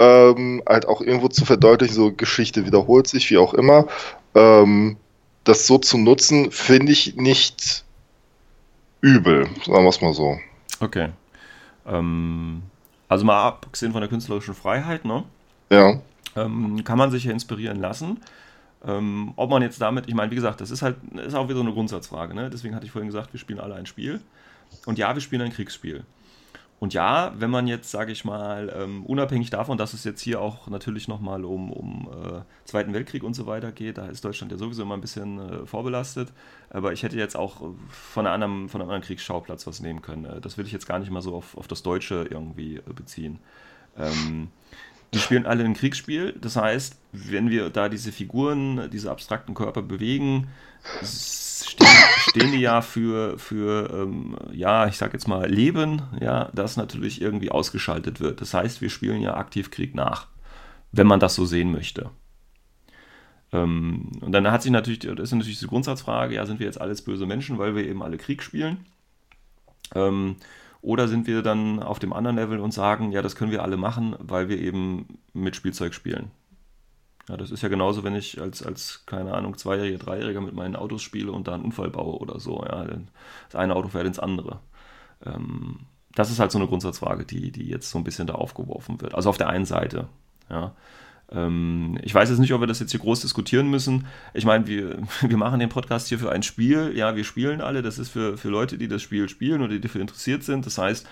[0.00, 3.86] ähm, halt auch irgendwo zu verdeutlichen, so Geschichte wiederholt sich, wie auch immer,
[4.34, 4.96] ähm,
[5.44, 7.84] das so zu nutzen, finde ich nicht
[9.02, 10.38] übel, sagen wir es mal so.
[10.80, 11.10] Okay.
[11.86, 12.62] Ähm,
[13.08, 15.24] also mal abgesehen von der künstlerischen Freiheit, ne?
[15.70, 16.00] Ja.
[16.34, 18.20] Ähm, kann man sich ja inspirieren lassen.
[18.86, 21.56] Ähm, ob man jetzt damit, ich meine, wie gesagt, das ist halt, ist auch wieder
[21.56, 22.48] so eine Grundsatzfrage, ne?
[22.48, 24.20] Deswegen hatte ich vorhin gesagt, wir spielen alle ein Spiel.
[24.86, 26.04] Und ja, wir spielen ein Kriegsspiel.
[26.80, 30.40] Und ja, wenn man jetzt, sage ich mal, ähm, unabhängig davon, dass es jetzt hier
[30.40, 34.50] auch natürlich nochmal um, um äh, Zweiten Weltkrieg und so weiter geht, da ist Deutschland
[34.50, 36.32] ja sowieso immer ein bisschen äh, vorbelastet,
[36.70, 40.24] aber ich hätte jetzt auch von, einer anderen, von einem anderen Kriegsschauplatz was nehmen können.
[40.24, 42.92] Äh, das will ich jetzt gar nicht mal so auf, auf das Deutsche irgendwie äh,
[42.94, 43.40] beziehen.
[43.98, 44.48] Ähm,
[45.12, 49.82] die spielen alle ein Kriegsspiel, das heißt, wenn wir da diese Figuren, diese abstrakten Körper
[49.82, 50.48] bewegen,
[51.04, 51.88] stehen,
[52.28, 57.20] stehen die ja für, für ähm, ja, ich sag jetzt mal, Leben, ja, das natürlich
[57.20, 58.40] irgendwie ausgeschaltet wird.
[58.40, 60.28] Das heißt, wir spielen ja aktiv Krieg nach,
[60.92, 62.10] wenn man das so sehen möchte.
[63.52, 66.80] Ähm, und dann hat sich natürlich, das ist natürlich die Grundsatzfrage, ja, sind wir jetzt
[66.80, 68.86] alles böse Menschen, weil wir eben alle Krieg spielen?
[69.94, 70.36] Ähm,
[70.82, 73.76] oder sind wir dann auf dem anderen Level und sagen, ja, das können wir alle
[73.76, 76.30] machen, weil wir eben mit Spielzeug spielen?
[77.28, 80.74] Ja, das ist ja genauso, wenn ich als, als keine Ahnung, Zweijähriger, Dreijähriger mit meinen
[80.74, 82.64] Autos spiele und da einen Unfall baue oder so.
[82.64, 84.60] Ja, das eine Auto fährt ins andere.
[85.24, 89.00] Ähm, das ist halt so eine Grundsatzfrage, die, die jetzt so ein bisschen da aufgeworfen
[89.00, 89.14] wird.
[89.14, 90.08] Also auf der einen Seite.
[90.48, 90.74] Ja.
[91.32, 94.06] Ähm, ich weiß jetzt nicht, ob wir das jetzt hier groß diskutieren müssen.
[94.34, 96.92] Ich meine, wir, wir machen den Podcast hier für ein Spiel.
[96.94, 97.82] Ja, wir spielen alle.
[97.82, 100.66] Das ist für, für Leute, die das Spiel spielen oder die dafür interessiert sind.
[100.66, 101.06] Das heißt,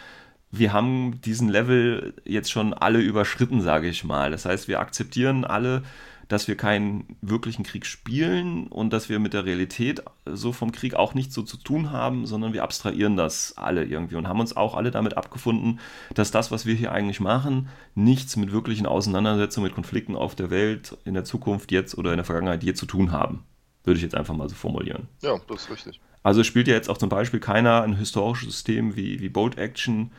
[0.51, 4.31] wir haben diesen Level jetzt schon alle überschritten, sage ich mal.
[4.31, 5.83] Das heißt, wir akzeptieren alle,
[6.29, 10.95] dass wir keinen wirklichen Krieg spielen und dass wir mit der Realität so vom Krieg
[10.95, 14.57] auch nichts so zu tun haben, sondern wir abstrahieren das alle irgendwie und haben uns
[14.57, 15.81] auch alle damit abgefunden,
[16.15, 20.51] dass das, was wir hier eigentlich machen, nichts mit wirklichen Auseinandersetzungen mit Konflikten auf der
[20.51, 23.45] Welt in der Zukunft jetzt oder in der Vergangenheit je zu tun haben.
[23.85, 25.09] Würde ich jetzt einfach mal so formulieren.
[25.23, 26.01] Ja, das ist richtig.
[26.23, 30.11] Also spielt ja jetzt auch zum Beispiel keiner ein historisches System wie, wie Bolt Action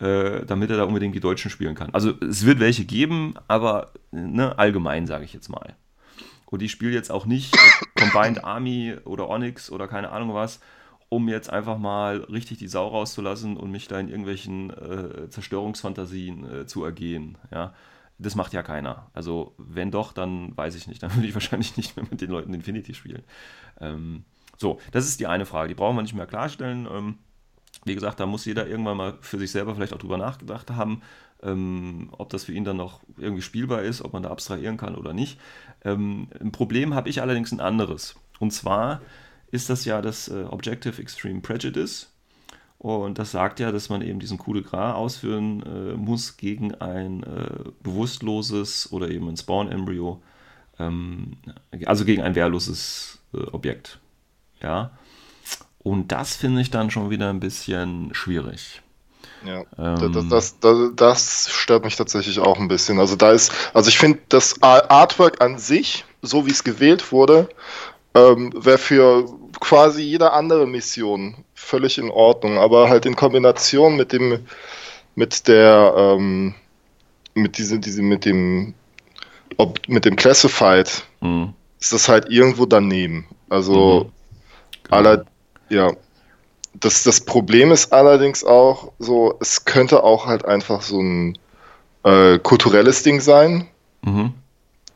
[0.00, 1.90] äh, damit er da unbedingt die Deutschen spielen kann.
[1.92, 5.76] Also es wird welche geben, aber ne, allgemein sage ich jetzt mal.
[6.46, 7.56] Und ich spiele jetzt auch nicht
[7.94, 10.60] Combined Army oder Onyx oder keine Ahnung was,
[11.08, 16.60] um jetzt einfach mal richtig die Sau rauszulassen und mich da in irgendwelchen äh, Zerstörungsfantasien
[16.60, 17.36] äh, zu ergehen.
[17.50, 17.74] Ja,
[18.18, 19.10] das macht ja keiner.
[19.14, 21.02] Also wenn doch, dann weiß ich nicht.
[21.02, 23.22] Dann würde ich wahrscheinlich nicht mehr mit den Leuten Infinity spielen.
[23.80, 24.24] Ähm,
[24.56, 25.68] so, das ist die eine Frage.
[25.68, 26.88] Die brauchen wir nicht mehr klarstellen.
[26.90, 27.18] Ähm,
[27.84, 31.02] wie gesagt, da muss jeder irgendwann mal für sich selber vielleicht auch drüber nachgedacht haben,
[31.42, 34.96] ähm, ob das für ihn dann noch irgendwie spielbar ist, ob man da abstrahieren kann
[34.96, 35.38] oder nicht.
[35.84, 38.16] Ähm, ein Problem habe ich allerdings ein anderes.
[38.40, 39.00] Und zwar
[39.50, 42.08] ist das ja das äh, Objective Extreme Prejudice.
[42.78, 46.74] Und das sagt ja, dass man eben diesen Coup de Gras ausführen äh, muss gegen
[46.76, 50.22] ein äh, bewusstloses oder eben ein Spawn-Embryo,
[50.78, 51.38] ähm,
[51.86, 53.98] also gegen ein wehrloses äh, Objekt.
[54.62, 54.92] Ja.
[55.80, 58.82] Und das finde ich dann schon wieder ein bisschen schwierig.
[59.44, 62.98] Ja, ähm, das, das, das, das, stört mich tatsächlich auch ein bisschen.
[62.98, 67.48] Also da ist, also ich finde das Artwork an sich, so wie es gewählt wurde,
[68.14, 69.28] ähm, wäre für
[69.60, 72.58] quasi jede andere Mission völlig in Ordnung.
[72.58, 74.40] Aber halt in Kombination mit dem,
[75.14, 76.54] mit der, ähm,
[77.34, 78.74] mit diesem, diesem, mit dem
[79.56, 81.52] ob mit dem Classified Mhm.
[81.80, 83.26] ist das halt irgendwo daneben.
[83.48, 84.92] Also Mhm.
[84.92, 85.24] aller,
[85.68, 85.92] ja.
[86.80, 91.38] Das, das Problem ist allerdings auch so, es könnte auch halt einfach so ein
[92.04, 93.66] äh, kulturelles Ding sein,
[94.02, 94.32] Mhm.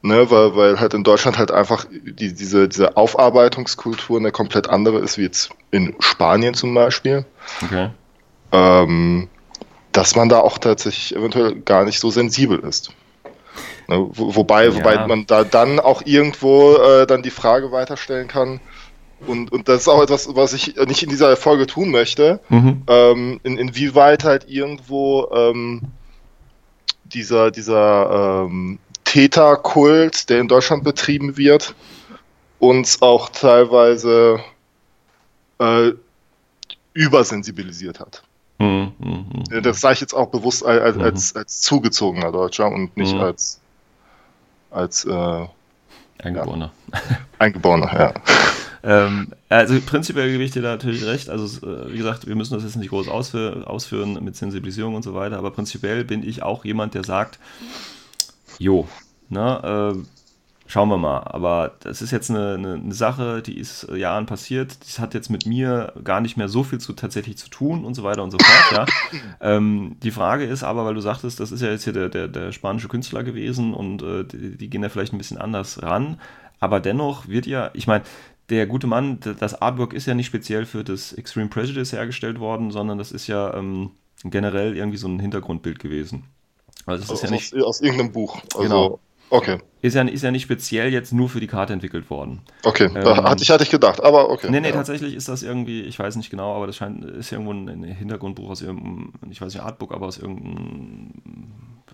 [0.03, 4.99] ne, weil, weil halt in Deutschland halt einfach die, diese, diese Aufarbeitungskultur eine komplett andere
[5.01, 7.25] ist, wie jetzt in Spanien zum Beispiel.
[7.65, 7.89] Okay.
[8.53, 9.29] ähm,
[9.93, 12.91] dass man da auch tatsächlich eventuell gar nicht so sensibel ist.
[13.89, 14.75] Ne, wo, wobei, Ja.
[14.75, 18.61] wobei man da dann auch irgendwo äh, dann die Frage weiterstellen kann,
[19.27, 22.83] und, und das ist auch etwas, was ich nicht in dieser Folge tun möchte, Mhm.
[22.89, 25.83] ähm, in, inwieweit halt irgendwo ähm,
[27.05, 31.75] dieser, dieser ähm, Täterkult, der in Deutschland betrieben wird,
[32.59, 34.41] uns auch teilweise
[35.59, 35.93] äh,
[36.95, 38.23] übersensibilisiert hat.
[38.59, 38.93] Mhm.
[38.99, 39.27] Mhm.
[39.51, 41.39] Ja, Das sage ich jetzt auch bewusst als, als, Mhm.
[41.41, 43.21] als, zugezogener Deutscher und nicht Mhm.
[43.21, 43.61] als,
[44.71, 45.47] als äh,
[46.23, 46.71] Eingeborener.
[47.39, 48.15] Eingeborener, ja.
[48.85, 51.31] Ähm, also prinzipiell gebe ich dir da natürlich recht.
[51.31, 55.03] Also äh, wie gesagt, wir müssen das jetzt nicht groß ausführ ausführen mit Sensibilisierung und
[55.03, 57.39] so weiter, aber prinzipiell bin ich auch jemand, der sagt,
[58.59, 58.89] jo,
[59.29, 60.07] ne, äh,
[60.67, 61.19] schauen wir mal.
[61.19, 64.79] Aber das ist jetzt eine, eine, eine Sache, die ist äh, Jahren passiert.
[64.81, 67.95] Das hat jetzt mit mir gar nicht mehr so viel zu tatsächlich zu tun und
[67.95, 68.89] so weiter und so fort.
[69.11, 69.17] Ja.
[69.41, 72.27] ähm, die Frage ist aber, weil du sagtest, das ist ja jetzt hier der, der,
[72.27, 76.19] der spanische Künstler gewesen und äh, die, die gehen ja vielleicht ein bisschen anders ran.
[76.59, 78.05] Aber dennoch wird ja, ich meine,
[78.51, 82.71] der gute Mann, das Artwork ist ja nicht speziell für das Extreme Prejudice hergestellt worden,
[82.71, 83.93] sondern das ist ja ähm,
[84.25, 86.25] generell irgendwie so ein Hintergrundbild gewesen.
[86.87, 88.41] Also es ist Aus, ja nicht, aus, irgendeinem Buch.
[88.55, 89.01] Also, Genau.
[89.31, 92.43] Okay, ist ja, ist ja nicht speziell jetzt nur für die Karte entwickelt worden.
[92.65, 92.91] okay.
[92.95, 94.49] Ähm, hatte ich, hatte ich gedacht, aber okay.
[94.51, 94.75] Nee, nee, ja.
[94.75, 98.51] tatsächlich ist das irgendwie, ich weiß nicht genau, aber das scheint, ist irgendwo ein, Hintergrundbuch
[98.51, 101.13] aus irgendeinem, ich weiß nicht, Artbook, aber aus irgendeinem,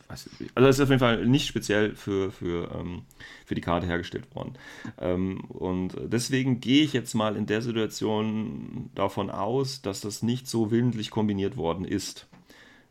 [0.08, 3.02] also es ist auf jeden Fall nicht speziell für, für, ähm,
[3.44, 4.54] für die Karte hergestellt worden.
[4.98, 10.48] Ähm, und deswegen gehe ich jetzt mal in der Situation davon aus, dass das nicht
[10.48, 12.26] so willentlich kombiniert worden ist,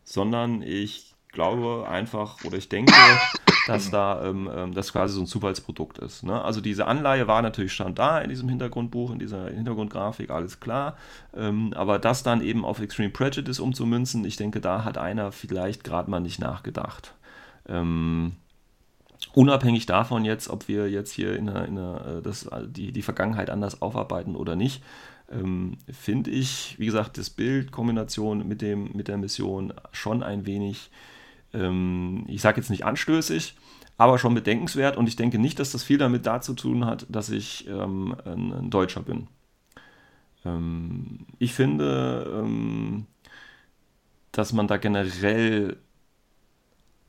[0.04, 2.92] sondern ich glaube einfach oder ich denke,
[3.68, 6.24] dass da ähm, ähm, das quasi so ein Zufallsprodukt ist.
[6.24, 6.42] Ne?
[6.42, 10.96] Also diese Anleihe war natürlich stand da in diesem Hintergrundbuch, in dieser Hintergrundgrafik, alles klar.
[11.36, 15.84] Ähm, aber das dann eben auf Extreme Prejudice umzumünzen, ich denke, da hat einer vielleicht
[15.84, 17.14] gerade mal nicht nachgedacht.
[17.68, 18.32] Ähm,
[19.34, 23.02] unabhängig davon jetzt, ob wir jetzt hier in der, in der, äh, das, die, die
[23.02, 24.82] Vergangenheit anders aufarbeiten oder nicht,
[25.30, 30.46] ähm, finde ich, wie gesagt, das Bild, Kombination mit, dem, mit der Mission schon ein
[30.46, 30.90] wenig,
[31.52, 33.56] ähm, ich sage jetzt nicht anstößig,
[33.96, 37.06] aber schon bedenkenswert und ich denke nicht, dass das viel damit da zu tun hat,
[37.08, 39.28] dass ich ähm, ein, ein Deutscher bin.
[40.44, 43.06] Ähm, ich finde, ähm,
[44.32, 45.76] dass man da generell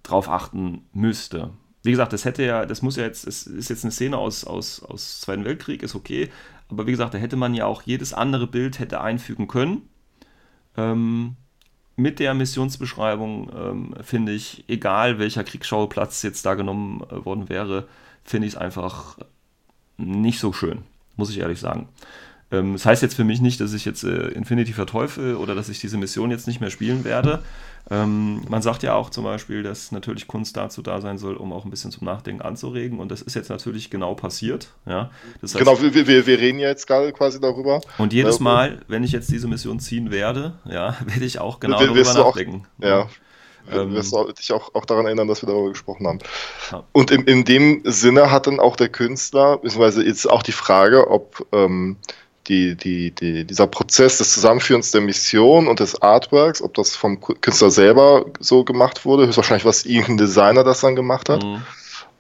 [0.04, 1.52] drauf achten müsste.
[1.84, 4.44] Wie gesagt, das hätte ja, das muss ja jetzt, es ist jetzt eine Szene aus,
[4.44, 6.30] aus, aus Zweiten Weltkrieg, ist okay,
[6.70, 9.90] aber wie gesagt, da hätte man ja auch jedes andere Bild hätte einfügen können.
[10.78, 11.36] Ähm,
[12.00, 17.88] mit der Missionsbeschreibung ähm, finde ich, egal welcher Kriegsschauplatz jetzt da genommen äh, worden wäre,
[18.24, 19.18] finde ich es einfach
[19.98, 20.84] nicht so schön,
[21.18, 21.90] muss ich ehrlich sagen.
[22.52, 25.70] Ähm, das heißt jetzt für mich nicht, dass ich jetzt äh, Infinity verteufel oder dass
[25.70, 27.44] ich diese Mission jetzt nicht mehr spielen werde.
[27.92, 31.54] Ähm, man sagt ja auch zum Beispiel, dass natürlich Kunst dazu da sein soll, um
[31.54, 33.00] auch ein bisschen zum Nachdenken anzuregen.
[33.00, 34.70] Und das ist jetzt natürlich genau passiert.
[34.86, 35.10] Ja?
[35.42, 37.82] Das heißt, Genau, wir, wir, wir reden ja jetzt gerade quasi darüber.
[37.98, 41.60] und jedes Ja, Mal, wenn ich jetzt diese Mission ziehen werde, ja, werde ich auch
[41.60, 42.66] genau Wir- darüber du auch- nachdenken.
[42.80, 43.08] Ja.
[43.72, 46.20] Ähm, wirst du dich auch, auch daran erinnern, dass wir darüber gesprochen haben.
[46.72, 46.84] Ja.
[46.92, 51.12] Und in, in dem Sinne hat dann auch der Künstler, beziehungsweise jetzt auch die Frage,
[51.12, 51.98] ob ähm,
[52.50, 57.22] die, die, die, dieser Prozess des Zusammenführens der Mission und des Artworks, ob das vom
[57.22, 61.62] Künstler selber so gemacht wurde, höchstwahrscheinlich was irgendein Designer das dann gemacht hat, Mhm.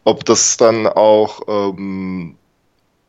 [0.03, 2.35] ob das dann auch ähm,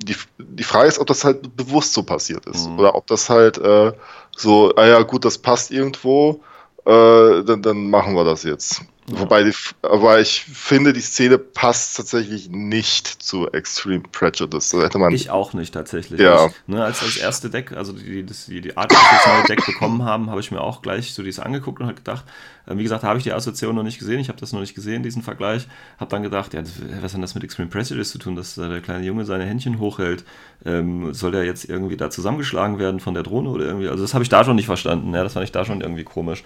[0.03, 2.69] die, die Frage ist, ob das halt bewusst so passiert ist.
[2.69, 2.79] Mhm.
[2.79, 3.93] Oder ob das halt äh,
[4.37, 6.41] so, ah ja, gut, das passt irgendwo,
[6.87, 8.83] äh, dann, dann machen wir das jetzt.
[9.13, 14.71] Wobei, die, aber ich finde, die Szene passt tatsächlich nicht zu Extreme Prejudice.
[14.71, 15.13] Da hätte man.
[15.13, 16.21] Ich auch nicht tatsächlich.
[16.21, 16.47] Ja.
[16.47, 19.47] Ich, ne, als das erste Deck, also die, die, die Art, dass wir das neue
[19.57, 22.25] Deck bekommen haben, habe ich mir auch gleich so dieses angeguckt und habe gedacht,
[22.67, 24.75] äh, wie gesagt, habe ich die Assoziation noch nicht gesehen, ich habe das noch nicht
[24.75, 25.67] gesehen, diesen Vergleich,
[25.99, 26.63] habe dann gedacht, ja,
[27.01, 29.79] was hat das mit Extreme Prejudice zu tun, dass äh, der kleine Junge seine Händchen
[29.79, 30.25] hochhält?
[30.65, 33.89] Ähm, soll der jetzt irgendwie da zusammengeschlagen werden von der Drohne oder irgendwie?
[33.89, 36.05] Also das habe ich da schon nicht verstanden, ja, das fand ich da schon irgendwie
[36.05, 36.45] komisch.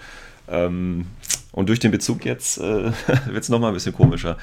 [0.49, 1.07] Ähm,
[1.55, 2.93] und durch den Bezug jetzt äh,
[3.27, 4.37] wird es nochmal ein bisschen komischer.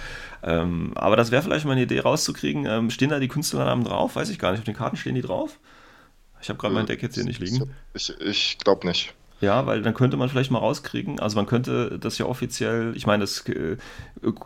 [0.44, 2.66] Ähm, aber das wäre vielleicht mal eine Idee rauszukriegen.
[2.66, 4.16] Ähm, stehen da die Künstlernamen drauf?
[4.16, 4.60] Weiß ich gar nicht.
[4.60, 5.60] Auf den Karten stehen die drauf?
[6.42, 7.70] Ich habe gerade mein Deck jetzt hier nicht liegen.
[7.94, 9.14] Ich, ich glaube nicht.
[9.42, 13.08] Ja, weil dann könnte man vielleicht mal rauskriegen, also man könnte das ja offiziell, ich
[13.08, 13.76] meine, das, äh,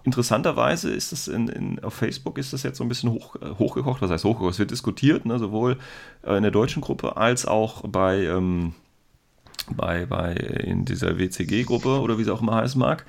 [0.05, 3.49] interessanterweise ist das in, in, auf Facebook ist das jetzt so ein bisschen hoch, äh,
[3.59, 5.77] hochgekocht, was heißt hochgekocht, es wird diskutiert, ne, sowohl
[6.23, 8.73] äh, in der deutschen Gruppe als auch bei, ähm,
[9.69, 13.05] bei, bei in dieser WCG-Gruppe oder wie sie auch immer heißen mag.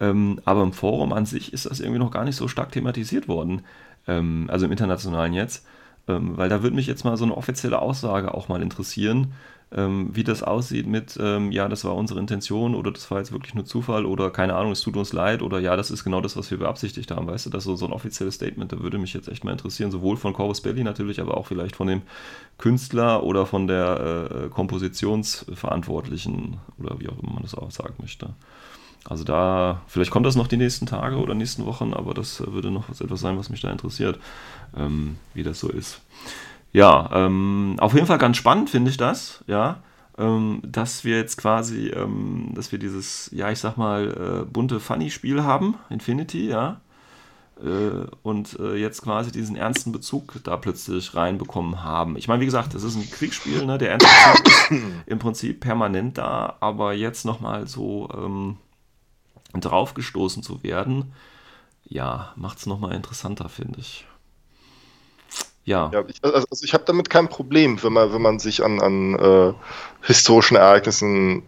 [0.00, 3.28] Ähm, aber im Forum an sich ist das irgendwie noch gar nicht so stark thematisiert
[3.28, 3.62] worden,
[4.06, 5.66] ähm, also im internationalen jetzt,
[6.06, 9.32] ähm, weil da würde mich jetzt mal so eine offizielle Aussage auch mal interessieren,
[9.72, 13.32] ähm, wie das aussieht mit, ähm, ja, das war unsere Intention oder das war jetzt
[13.32, 16.20] wirklich nur Zufall oder keine Ahnung, es tut uns leid oder ja, das ist genau
[16.20, 18.80] das, was wir beabsichtigt haben, weißt du, das ist so, so ein offizielles Statement, da
[18.80, 21.88] würde mich jetzt echt mal interessieren, sowohl von Corvus Belli natürlich, aber auch vielleicht von
[21.88, 22.02] dem
[22.58, 28.28] Künstler oder von der äh, Kompositionsverantwortlichen oder wie auch immer man das auch sagen möchte.
[29.08, 32.70] Also da, vielleicht kommt das noch die nächsten Tage oder nächsten Wochen, aber das würde
[32.70, 34.18] noch etwas sein, was mich da interessiert,
[34.76, 36.00] ähm, wie das so ist.
[36.72, 39.82] Ja, ähm, auf jeden Fall ganz spannend finde ich das, ja,
[40.18, 44.80] ähm, dass wir jetzt quasi, ähm, dass wir dieses, ja, ich sag mal, äh, bunte
[44.80, 46.80] Funny-Spiel haben, Infinity, ja,
[47.62, 52.16] äh, und äh, jetzt quasi diesen ernsten Bezug da plötzlich reinbekommen haben.
[52.16, 55.60] Ich meine, wie gesagt, das ist ein Kriegsspiel, ne, der ernste Bezug ist im Prinzip
[55.60, 58.58] permanent da, aber jetzt nochmal so ähm,
[59.54, 61.12] draufgestoßen zu werden,
[61.84, 64.06] ja, macht es nochmal interessanter, finde ich.
[65.66, 65.90] Ja.
[65.92, 68.80] ja ich, also, also ich habe damit kein Problem, wenn man, wenn man sich an,
[68.80, 69.52] an äh,
[70.02, 71.42] historischen Ereignissen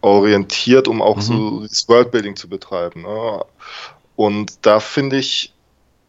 [0.00, 1.22] orientiert, um auch mhm.
[1.22, 3.02] so das Worldbuilding zu betreiben.
[3.02, 3.44] Ne?
[4.16, 5.54] Und da finde ich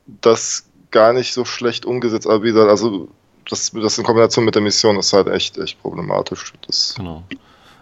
[0.07, 3.10] das gar nicht so schlecht umgesetzt, aber wie gesagt, also
[3.47, 6.53] das, das in Kombination mit der Mission ist halt echt, echt problematisch.
[6.66, 7.24] Das genau.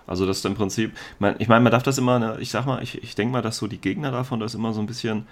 [0.07, 0.93] Also das ist im Prinzip,
[1.37, 3.57] ich meine, man darf das immer, ne, ich sag mal, ich, ich denke mal, dass
[3.57, 5.27] so die Gegner davon das immer so ein bisschen,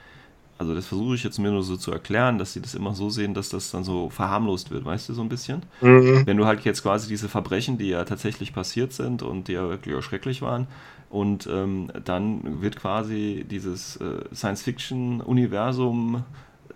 [0.58, 3.10] also das versuche ich jetzt mir nur so zu erklären, dass sie das immer so
[3.10, 5.64] sehen, dass das dann so verharmlost wird, weißt du, so ein bisschen.
[5.82, 6.26] Mhm.
[6.26, 9.68] Wenn du halt jetzt quasi diese Verbrechen, die ja tatsächlich passiert sind und die ja
[9.68, 10.68] wirklich auch schrecklich waren,
[11.10, 16.24] und ähm, dann wird quasi dieses äh, Science-Fiction-Universum,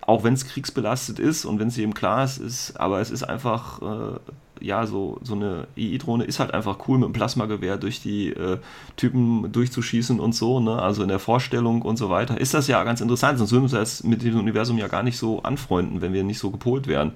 [0.00, 3.22] auch wenn es kriegsbelastet ist und wenn es eben klar ist, ist, aber es ist
[3.22, 4.18] einfach äh,
[4.60, 8.58] ja, so, so eine EI-Drohne ist halt einfach cool mit dem Plasmagewehr durch die äh,
[8.96, 10.80] Typen durchzuschießen und so, ne?
[10.80, 12.40] Also in der Vorstellung und so weiter.
[12.40, 15.18] Ist das ja ganz interessant, sonst würden wir uns mit dem Universum ja gar nicht
[15.18, 17.12] so anfreunden, wenn wir nicht so gepolt wären.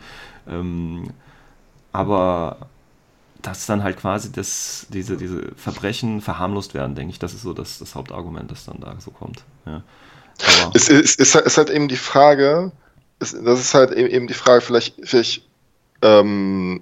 [0.48, 1.10] Ähm,
[1.92, 2.68] aber
[3.44, 7.52] dass dann halt quasi das, diese, diese Verbrechen verharmlost werden, denke ich, das ist so
[7.52, 9.44] das, das Hauptargument, das dann da so kommt.
[9.66, 9.82] Ja.
[10.72, 12.72] es ist, ist, ist, halt eben die Frage,
[13.18, 15.46] das ist halt eben die Frage, vielleicht, vielleicht
[16.02, 16.80] ähm,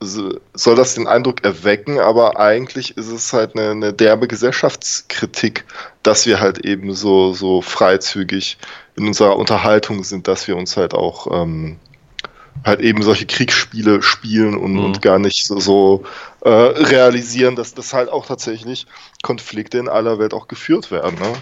[0.00, 5.64] soll das den Eindruck erwecken, aber eigentlich ist es halt eine, eine, derbe Gesellschaftskritik,
[6.02, 8.56] dass wir halt eben so, so freizügig
[8.96, 11.78] in unserer Unterhaltung sind, dass wir uns halt auch ähm,
[12.64, 14.84] halt eben solche Kriegsspiele spielen und, mhm.
[14.84, 16.04] und gar nicht so, so
[16.42, 18.86] äh, realisieren, dass das halt auch tatsächlich
[19.22, 21.18] Konflikte in aller Welt auch geführt werden.
[21.18, 21.32] Ne?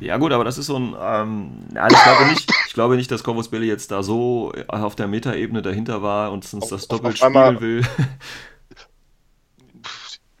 [0.00, 3.10] Ja gut, aber das ist so ein, ähm, ja, ich glaube nicht, ich glaube nicht,
[3.10, 7.18] dass Corvus Belli jetzt da so auf der Metaebene dahinter war und uns das doppelt
[7.18, 7.82] spielen will.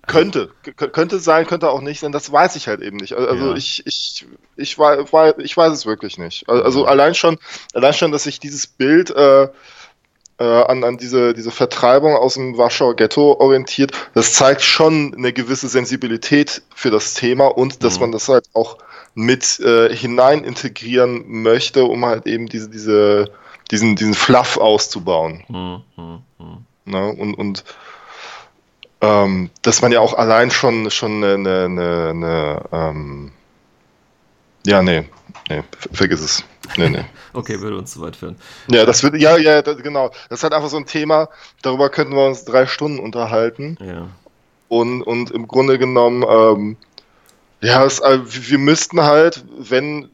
[0.08, 0.48] Könnte,
[0.92, 3.12] könnte sein, könnte auch nicht sein, das weiß ich halt eben nicht.
[3.12, 3.54] Also ja.
[3.56, 4.26] ich, ich,
[4.56, 6.48] ich, weiß, ich weiß es wirklich nicht.
[6.48, 6.90] Also ja.
[6.90, 7.38] allein schon,
[7.74, 9.48] allein schon, dass sich dieses Bild äh,
[10.38, 15.32] äh, an, an diese, diese Vertreibung aus dem Warschauer Ghetto orientiert, das zeigt schon eine
[15.32, 18.02] gewisse Sensibilität für das Thema und dass mhm.
[18.02, 18.78] man das halt auch
[19.14, 23.30] mit äh, hinein integrieren möchte, um halt eben diese, diese,
[23.70, 25.42] diesen, diesen Fluff auszubauen.
[25.48, 26.58] Mhm, mh, mh.
[26.84, 27.08] Ne?
[27.08, 27.64] Und, und
[29.00, 33.32] ähm, dass man ja auch allein schon, schon eine, eine, eine ähm,
[34.66, 35.04] ja, nee,
[35.48, 35.62] nee,
[35.92, 36.44] vergiss es.
[36.76, 37.04] Nee, nee.
[37.38, 38.36] Okay, würde uns zu weit führen.
[38.70, 40.10] Ja, das würde, ja, ja, das, genau.
[40.28, 41.28] Das ist halt einfach so ein Thema,
[41.62, 43.78] darüber könnten wir uns drei Stunden unterhalten.
[43.80, 44.08] Ja.
[44.68, 46.76] Und, und im Grunde genommen, ähm,
[47.60, 50.10] ja, es, äh, wir müssten halt, wenn,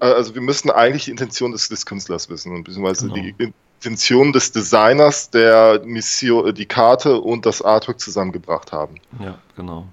[0.00, 3.14] äh, also wir müssten eigentlich die Intention des, des Künstlers wissen, beziehungsweise genau.
[3.14, 8.96] die Intention des Designers, der Mission, äh, die Karte und das Artwork zusammengebracht haben.
[9.22, 9.86] Ja, genau.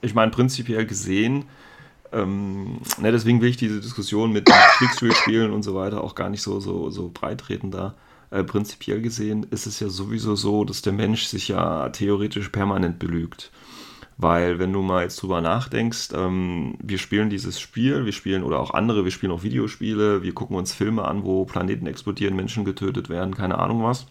[0.00, 1.44] Ich meine, prinzipiell gesehen,
[2.12, 6.42] ähm, ne, deswegen will ich diese Diskussion mit Kriegsspielen und so weiter auch gar nicht
[6.42, 7.94] so, so, so breit da.
[8.30, 12.98] Äh, prinzipiell gesehen ist es ja sowieso so, dass der Mensch sich ja theoretisch permanent
[12.98, 13.50] belügt.
[14.20, 18.58] Weil, wenn du mal jetzt drüber nachdenkst, ähm, wir spielen dieses Spiel, wir spielen oder
[18.58, 22.64] auch andere, wir spielen auch Videospiele, wir gucken uns Filme an, wo Planeten explodieren, Menschen
[22.64, 24.06] getötet werden, keine Ahnung was,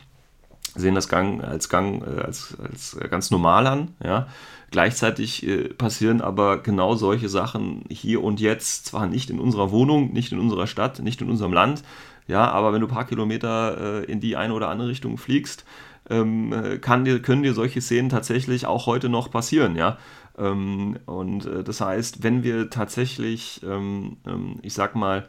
[0.75, 4.27] sehen das Gang als Gang äh, als, als ganz normal an, ja.
[4.69, 10.11] Gleichzeitig äh, passieren aber genau solche Sachen hier und jetzt, zwar nicht in unserer Wohnung,
[10.11, 11.83] nicht in unserer Stadt, nicht in unserem Land,
[12.27, 15.63] ja, aber wenn du ein paar Kilometer äh, in die eine oder andere Richtung fliegst,
[16.09, 19.97] ähm, kann dir, können dir solche Szenen tatsächlich auch heute noch passieren, ja.
[20.37, 25.27] Ähm, und äh, das heißt, wenn wir tatsächlich, ähm, ähm, ich sag mal,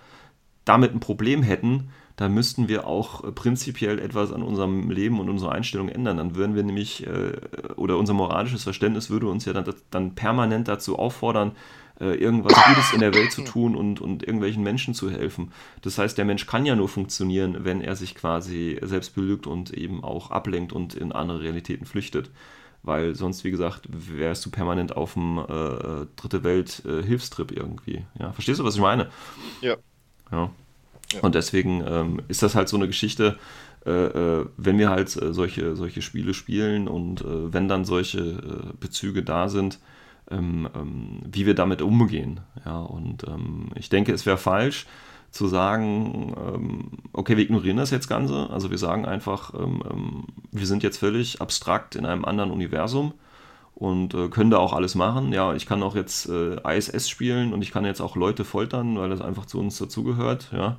[0.65, 5.31] damit ein Problem hätten, dann müssten wir auch äh, prinzipiell etwas an unserem Leben und
[5.31, 6.17] unserer Einstellung ändern.
[6.17, 7.33] Dann würden wir nämlich, äh,
[7.77, 11.53] oder unser moralisches Verständnis würde uns ja dann, dann permanent dazu auffordern,
[12.01, 15.53] äh, irgendwas Gutes in der Welt zu tun und, und irgendwelchen Menschen zu helfen.
[15.83, 19.73] Das heißt, der Mensch kann ja nur funktionieren, wenn er sich quasi selbst belügt und
[19.73, 22.31] eben auch ablenkt und in andere Realitäten flüchtet
[22.85, 28.05] weil sonst, wie gesagt, wärst du permanent auf dem äh, dritte Welt äh, Hilfstrip irgendwie.
[28.19, 29.11] Ja, verstehst du, was ich meine?
[29.61, 29.77] Ja.
[30.31, 30.51] Ja.
[31.23, 33.39] Und deswegen ähm, ist das halt so eine Geschichte,
[33.87, 38.75] äh, äh wenn wir halt äh, solche, solche Spiele spielen und äh, wenn dann solche
[38.79, 39.79] Bezüge da sind,
[40.31, 42.41] ähm, ähm, wie wir damit umgehen.
[42.65, 44.87] Ja, und ähm, ich denke, es wäre falsch,
[45.31, 48.49] zu sagen, ähm, okay, wir ignorieren das jetzt Ganze.
[48.51, 53.13] Also wir sagen einfach, ähm, wir sind jetzt völlig abstrakt in einem anderen Universum
[53.79, 55.33] und äh, können da auch alles machen.
[55.33, 58.99] Ja, ich kann auch jetzt äh, ISS spielen und ich kann jetzt auch Leute foltern,
[58.99, 60.51] weil das einfach zu uns dazugehört.
[60.53, 60.79] Ja,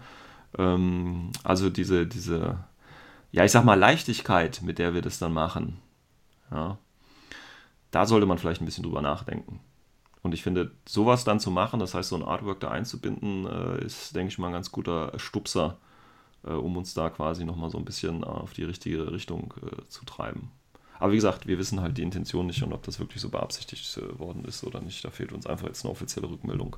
[0.57, 2.59] ähm, also diese, diese,
[3.31, 5.77] ja, ich sag mal Leichtigkeit, mit der wir das dann machen.
[6.51, 6.77] Ja,
[7.91, 9.61] da sollte man vielleicht ein bisschen drüber nachdenken.
[10.21, 13.85] Und ich finde, sowas dann zu machen, das heißt, so ein Artwork da einzubinden, äh,
[13.85, 15.77] ist, denke ich mal, ein ganz guter Stupser,
[16.43, 20.03] äh, um uns da quasi nochmal so ein bisschen auf die richtige Richtung äh, zu
[20.03, 20.51] treiben.
[20.99, 23.97] Aber wie gesagt, wir wissen halt die Intention nicht und ob das wirklich so beabsichtigt
[23.97, 25.03] äh, worden ist oder nicht.
[25.03, 26.75] Da fehlt uns einfach jetzt eine offizielle Rückmeldung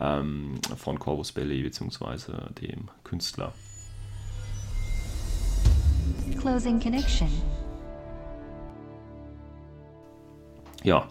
[0.00, 2.32] ähm, von Corvus Belli bzw.
[2.60, 3.52] dem Künstler.
[6.40, 7.28] Closing Connection.
[10.82, 11.08] Ja.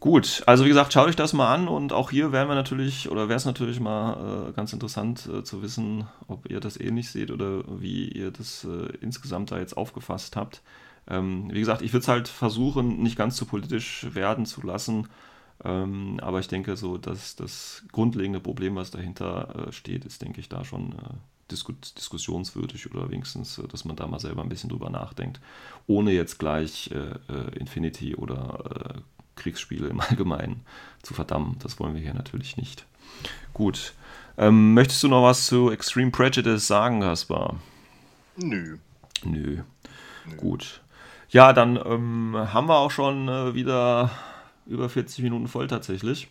[0.00, 3.10] Gut, also wie gesagt, schaut euch das mal an und auch hier wären wir natürlich,
[3.10, 7.08] oder wäre es natürlich mal äh, ganz interessant äh, zu wissen, ob ihr das ähnlich
[7.08, 10.60] seht oder wie ihr das äh, insgesamt da jetzt aufgefasst habt.
[11.08, 15.08] Ähm, wie gesagt, ich würde es halt versuchen, nicht ganz zu politisch werden zu lassen,
[15.62, 20.40] ähm, aber ich denke so, dass das grundlegende Problem, was dahinter äh, steht, ist, denke
[20.40, 21.14] ich, da schon äh,
[21.50, 25.40] diskus diskussionswürdig oder wenigstens, äh, dass man da mal selber ein bisschen drüber nachdenkt,
[25.86, 26.90] ohne jetzt gleich
[27.58, 29.02] Infinity oder
[29.36, 30.62] Kriegsspiele im Allgemeinen
[31.02, 31.56] zu verdammen.
[31.62, 32.86] Das wollen wir hier natürlich nicht.
[33.52, 33.94] Gut.
[34.36, 37.60] Ähm, möchtest du noch was zu Extreme Prejudice sagen, Gaspar?
[38.36, 38.78] Nö.
[39.24, 39.62] Nö.
[40.26, 40.36] Nö.
[40.36, 40.80] Gut.
[41.34, 44.12] Ja, dann ähm, haben wir auch schon äh, wieder
[44.66, 46.28] über 40 Minuten voll tatsächlich.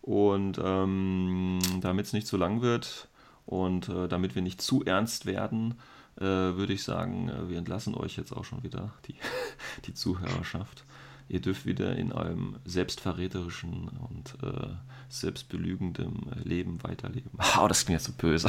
[0.00, 3.08] Und ähm, damit es nicht zu lang wird
[3.44, 5.74] und äh, damit wir nicht zu ernst werden,
[6.16, 9.16] äh, würde ich sagen, äh, wir entlassen euch jetzt auch schon wieder, die,
[9.84, 10.84] die Zuhörerschaft.
[11.28, 14.68] Ihr dürft wieder in eurem selbstverräterischen und äh,
[15.10, 17.32] selbstbelügendem Leben weiterleben.
[17.60, 18.48] Oh, das klingt jetzt so böse.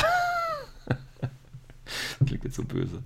[2.26, 3.04] Klingt jetzt so böse.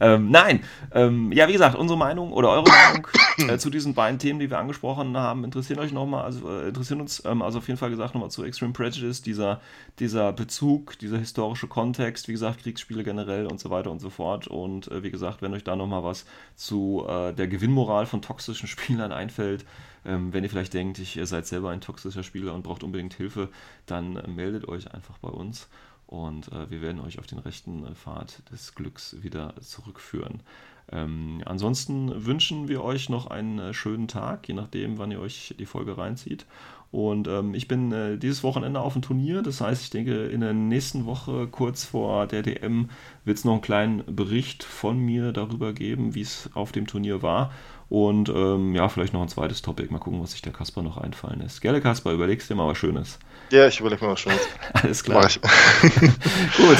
[0.00, 0.60] Ähm, nein,
[0.92, 3.06] ähm, ja, wie gesagt, unsere Meinung oder eure Meinung
[3.48, 7.00] äh, zu diesen beiden Themen, die wir angesprochen haben, interessieren euch nochmal, also äh, interessieren
[7.00, 9.60] uns, ähm, also auf jeden Fall gesagt nochmal zu Extreme Prejudice, dieser,
[9.98, 14.46] dieser Bezug, dieser historische Kontext, wie gesagt, Kriegsspiele generell und so weiter und so fort.
[14.46, 16.24] Und äh, wie gesagt, wenn euch da nochmal was
[16.56, 19.64] zu äh, der Gewinnmoral von toxischen Spielern einfällt,
[20.04, 23.14] ähm, wenn ihr vielleicht denkt, ich, ihr seid selber ein toxischer Spieler und braucht unbedingt
[23.14, 23.48] Hilfe,
[23.86, 25.68] dann äh, meldet euch einfach bei uns
[26.12, 30.42] und äh, wir werden euch auf den rechten äh, Pfad des Glücks wieder zurückführen.
[30.90, 35.54] Ähm, ansonsten wünschen wir euch noch einen äh, schönen Tag, je nachdem, wann ihr euch
[35.58, 36.44] die Folge reinzieht.
[36.90, 39.40] Und ähm, ich bin äh, dieses Wochenende auf dem Turnier.
[39.40, 42.90] Das heißt, ich denke, in der nächsten Woche, kurz vor der DM,
[43.24, 47.22] wird es noch einen kleinen Bericht von mir darüber geben, wie es auf dem Turnier
[47.22, 47.52] war.
[47.88, 49.90] Und ähm, ja, vielleicht noch ein zweites Topic.
[49.90, 51.62] Mal gucken, was sich der Kasper noch einfallen lässt.
[51.62, 53.18] Gerne, Kasper, überlegst dir mal was Schönes.
[53.52, 54.40] Ja, ich überlege mir was Schönes.
[54.72, 55.28] Alles klar.
[56.56, 56.78] Gut,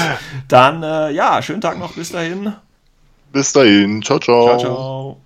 [0.48, 1.92] dann äh, ja, schönen Tag noch.
[1.92, 2.54] Bis dahin.
[3.30, 4.00] Bis dahin.
[4.02, 4.44] Ciao, ciao.
[4.44, 5.20] Ciao, ciao.